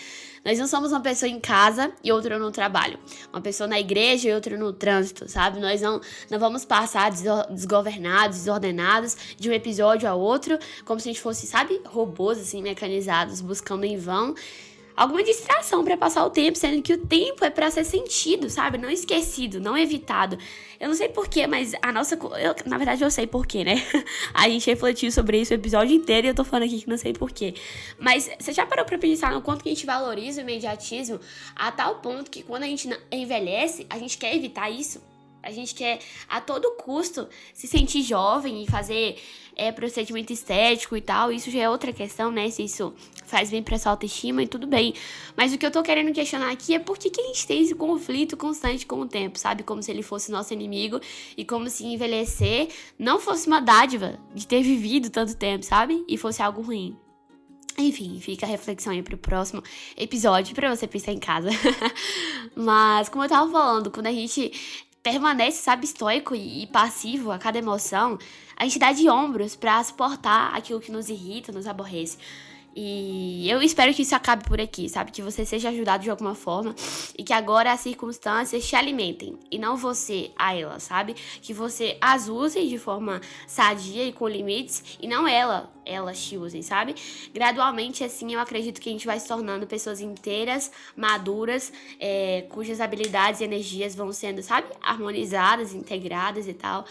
Nós 0.42 0.58
não 0.58 0.66
somos 0.66 0.90
uma 0.90 1.00
pessoa 1.00 1.28
em 1.28 1.38
casa 1.38 1.92
e 2.02 2.10
outra 2.10 2.38
no 2.38 2.50
trabalho. 2.50 2.98
Uma 3.30 3.42
pessoa 3.42 3.68
na 3.68 3.78
igreja 3.78 4.30
e 4.30 4.34
outra 4.34 4.56
no 4.56 4.72
trânsito, 4.72 5.28
sabe? 5.28 5.60
Nós 5.60 5.82
não, 5.82 6.00
não 6.30 6.38
vamos 6.38 6.64
passar 6.64 7.10
desgovernados, 7.50 8.38
desordenados 8.38 9.16
de 9.36 9.50
um 9.50 9.52
episódio 9.52 10.08
a 10.08 10.14
outro, 10.14 10.58
como 10.86 10.98
se 10.98 11.10
a 11.10 11.12
gente 11.12 11.22
fosse, 11.22 11.46
sabe, 11.46 11.78
robôs 11.84 12.38
assim, 12.38 12.62
mecanizados, 12.62 13.42
buscando 13.42 13.84
em 13.84 13.98
vão 13.98 14.34
alguma 14.96 15.22
distração 15.22 15.84
para 15.84 15.96
passar 15.96 16.24
o 16.24 16.30
tempo, 16.30 16.58
sendo 16.58 16.82
que 16.82 16.92
o 16.92 16.98
tempo 16.98 17.44
é 17.44 17.50
para 17.50 17.70
ser 17.70 17.84
sentido, 17.84 18.48
sabe? 18.50 18.78
Não 18.78 18.90
esquecido, 18.90 19.60
não 19.60 19.76
evitado. 19.76 20.38
Eu 20.78 20.88
não 20.88 20.94
sei 20.94 21.08
porquê, 21.08 21.46
mas 21.46 21.72
a 21.80 21.92
nossa. 21.92 22.14
Eu, 22.14 22.54
na 22.66 22.76
verdade, 22.76 23.02
eu 23.04 23.10
sei 23.10 23.26
porquê, 23.26 23.64
né? 23.64 23.76
A 24.34 24.48
gente 24.48 24.66
refletiu 24.66 25.12
sobre 25.12 25.40
isso 25.40 25.52
o 25.52 25.54
episódio 25.54 25.94
inteiro 25.94 26.26
e 26.26 26.30
eu 26.30 26.34
tô 26.34 26.44
falando 26.44 26.64
aqui 26.64 26.80
que 26.80 26.88
não 26.88 26.98
sei 26.98 27.12
porquê. 27.12 27.54
Mas 27.98 28.28
você 28.38 28.52
já 28.52 28.66
parou 28.66 28.84
pra 28.84 28.98
pensar 28.98 29.32
no 29.32 29.42
quanto 29.42 29.62
que 29.62 29.68
a 29.68 29.72
gente 29.72 29.86
valoriza 29.86 30.40
o 30.40 30.42
imediatismo 30.42 31.20
a 31.54 31.70
tal 31.70 31.96
ponto 31.96 32.30
que 32.30 32.42
quando 32.42 32.64
a 32.64 32.66
gente 32.66 32.88
envelhece, 33.12 33.86
a 33.88 33.98
gente 33.98 34.18
quer 34.18 34.34
evitar 34.34 34.70
isso? 34.70 35.11
A 35.42 35.50
gente 35.50 35.74
quer 35.74 35.98
a 36.28 36.40
todo 36.40 36.76
custo 36.76 37.28
se 37.52 37.66
sentir 37.66 38.02
jovem 38.02 38.62
e 38.62 38.66
fazer 38.66 39.18
é, 39.56 39.72
procedimento 39.72 40.32
estético 40.32 40.96
e 40.96 41.00
tal. 41.00 41.32
Isso 41.32 41.50
já 41.50 41.60
é 41.60 41.68
outra 41.68 41.92
questão, 41.92 42.30
né? 42.30 42.48
Se 42.50 42.62
isso 42.62 42.94
faz 43.26 43.50
bem 43.50 43.62
pra 43.62 43.78
sua 43.78 43.92
autoestima 43.92 44.42
e 44.42 44.46
tudo 44.46 44.66
bem. 44.66 44.94
Mas 45.36 45.52
o 45.52 45.58
que 45.58 45.66
eu 45.66 45.70
tô 45.70 45.82
querendo 45.82 46.12
questionar 46.12 46.50
aqui 46.50 46.74
é 46.74 46.78
por 46.78 46.98
que, 46.98 47.10
que 47.10 47.20
a 47.20 47.26
gente 47.26 47.46
tem 47.46 47.62
esse 47.62 47.74
conflito 47.74 48.36
constante 48.36 48.86
com 48.86 49.00
o 49.00 49.06
tempo, 49.06 49.38
sabe? 49.38 49.62
Como 49.62 49.82
se 49.82 49.90
ele 49.90 50.02
fosse 50.02 50.30
nosso 50.30 50.52
inimigo 50.52 51.00
e 51.36 51.44
como 51.44 51.68
se 51.68 51.84
envelhecer 51.84 52.68
não 52.98 53.18
fosse 53.18 53.46
uma 53.46 53.60
dádiva 53.60 54.18
de 54.34 54.46
ter 54.46 54.62
vivido 54.62 55.10
tanto 55.10 55.36
tempo, 55.36 55.64
sabe? 55.64 56.04
E 56.08 56.16
fosse 56.16 56.42
algo 56.42 56.62
ruim. 56.62 56.96
Enfim, 57.78 58.20
fica 58.20 58.44
a 58.44 58.48
reflexão 58.48 58.92
aí 58.92 59.02
pro 59.02 59.16
próximo 59.16 59.62
episódio 59.96 60.54
para 60.54 60.74
você 60.74 60.86
pensar 60.86 61.12
em 61.12 61.18
casa. 61.18 61.48
Mas, 62.54 63.08
como 63.08 63.24
eu 63.24 63.28
tava 63.28 63.50
falando, 63.50 63.90
quando 63.90 64.08
a 64.08 64.12
gente 64.12 64.52
permanece, 65.02 65.62
sabe, 65.62 65.84
estoico 65.84 66.34
e 66.34 66.66
passivo 66.68 67.32
a 67.32 67.38
cada 67.38 67.58
emoção, 67.58 68.18
a 68.56 68.64
gente 68.64 68.78
dá 68.78 68.92
de 68.92 69.08
ombros 69.08 69.56
para 69.56 69.82
suportar 69.82 70.54
aquilo 70.54 70.80
que 70.80 70.92
nos 70.92 71.08
irrita, 71.08 71.50
nos 71.50 71.66
aborrece. 71.66 72.18
E 72.74 73.48
eu 73.50 73.60
espero 73.60 73.92
que 73.92 74.02
isso 74.02 74.14
acabe 74.14 74.44
por 74.44 74.60
aqui, 74.60 74.88
sabe? 74.88 75.12
Que 75.12 75.20
você 75.20 75.44
seja 75.44 75.68
ajudado 75.68 76.02
de 76.02 76.10
alguma 76.10 76.34
forma 76.34 76.74
e 77.18 77.22
que 77.22 77.32
agora 77.32 77.72
as 77.72 77.80
circunstâncias 77.80 78.66
te 78.66 78.74
alimentem 78.74 79.38
e 79.50 79.58
não 79.58 79.76
você 79.76 80.30
a 80.36 80.54
elas, 80.54 80.84
sabe? 80.84 81.14
Que 81.42 81.52
você 81.52 81.98
as 82.00 82.28
use 82.28 82.66
de 82.66 82.78
forma 82.78 83.20
sadia 83.46 84.04
e 84.04 84.12
com 84.12 84.26
limites 84.26 84.96
e 85.00 85.06
não 85.06 85.28
ela, 85.28 85.70
elas 85.84 86.24
te 86.24 86.36
usem, 86.38 86.62
sabe? 86.62 86.94
Gradualmente, 87.34 88.02
assim, 88.02 88.32
eu 88.32 88.40
acredito 88.40 88.80
que 88.80 88.88
a 88.88 88.92
gente 88.92 89.06
vai 89.06 89.20
se 89.20 89.28
tornando 89.28 89.66
pessoas 89.66 90.00
inteiras, 90.00 90.72
maduras, 90.96 91.72
é, 92.00 92.46
cujas 92.48 92.80
habilidades 92.80 93.40
e 93.40 93.44
energias 93.44 93.94
vão 93.94 94.12
sendo, 94.12 94.42
sabe? 94.42 94.68
Harmonizadas, 94.80 95.74
integradas 95.74 96.48
e 96.48 96.54
tal. 96.54 96.86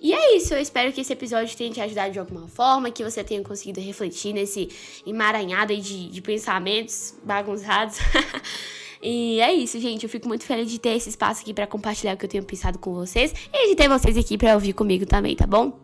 E 0.00 0.14
é 0.14 0.36
isso, 0.36 0.54
eu 0.54 0.60
espero 0.60 0.92
que 0.92 1.02
esse 1.02 1.12
episódio 1.12 1.54
tenha 1.56 1.70
te 1.70 1.80
ajudado 1.80 2.12
de 2.12 2.18
alguma 2.18 2.48
forma, 2.48 2.90
que 2.90 3.04
você 3.04 3.22
tenha 3.22 3.42
conseguido 3.42 3.80
refletir 3.80 4.32
nesse 4.32 4.70
emaranhado 5.06 5.76
de, 5.76 6.08
de 6.08 6.22
pensamentos 6.22 7.14
bagunçados. 7.22 7.98
E 9.02 9.40
é 9.40 9.52
isso, 9.52 9.80
gente. 9.80 10.04
Eu 10.04 10.10
fico 10.10 10.28
muito 10.28 10.44
feliz 10.44 10.70
de 10.70 10.78
ter 10.78 10.90
esse 10.90 11.08
espaço 11.08 11.40
aqui 11.40 11.54
para 11.54 11.66
compartilhar 11.66 12.14
o 12.14 12.16
que 12.18 12.26
eu 12.26 12.28
tenho 12.28 12.44
pensado 12.44 12.78
com 12.78 12.92
vocês 12.92 13.32
e 13.50 13.70
de 13.70 13.74
ter 13.74 13.88
vocês 13.88 14.16
aqui 14.16 14.36
para 14.36 14.54
ouvir 14.54 14.74
comigo 14.74 15.06
também, 15.06 15.34
tá 15.34 15.46
bom? 15.46 15.80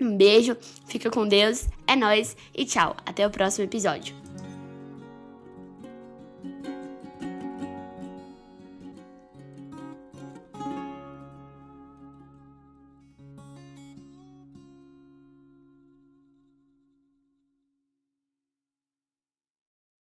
Um 0.00 0.16
beijo, 0.16 0.56
fica 0.86 1.10
com 1.10 1.28
Deus, 1.28 1.68
é 1.86 1.94
nós 1.94 2.36
e 2.52 2.64
tchau. 2.64 2.96
Até 3.06 3.26
o 3.26 3.30
próximo 3.30 3.64
episódio. 3.64 4.19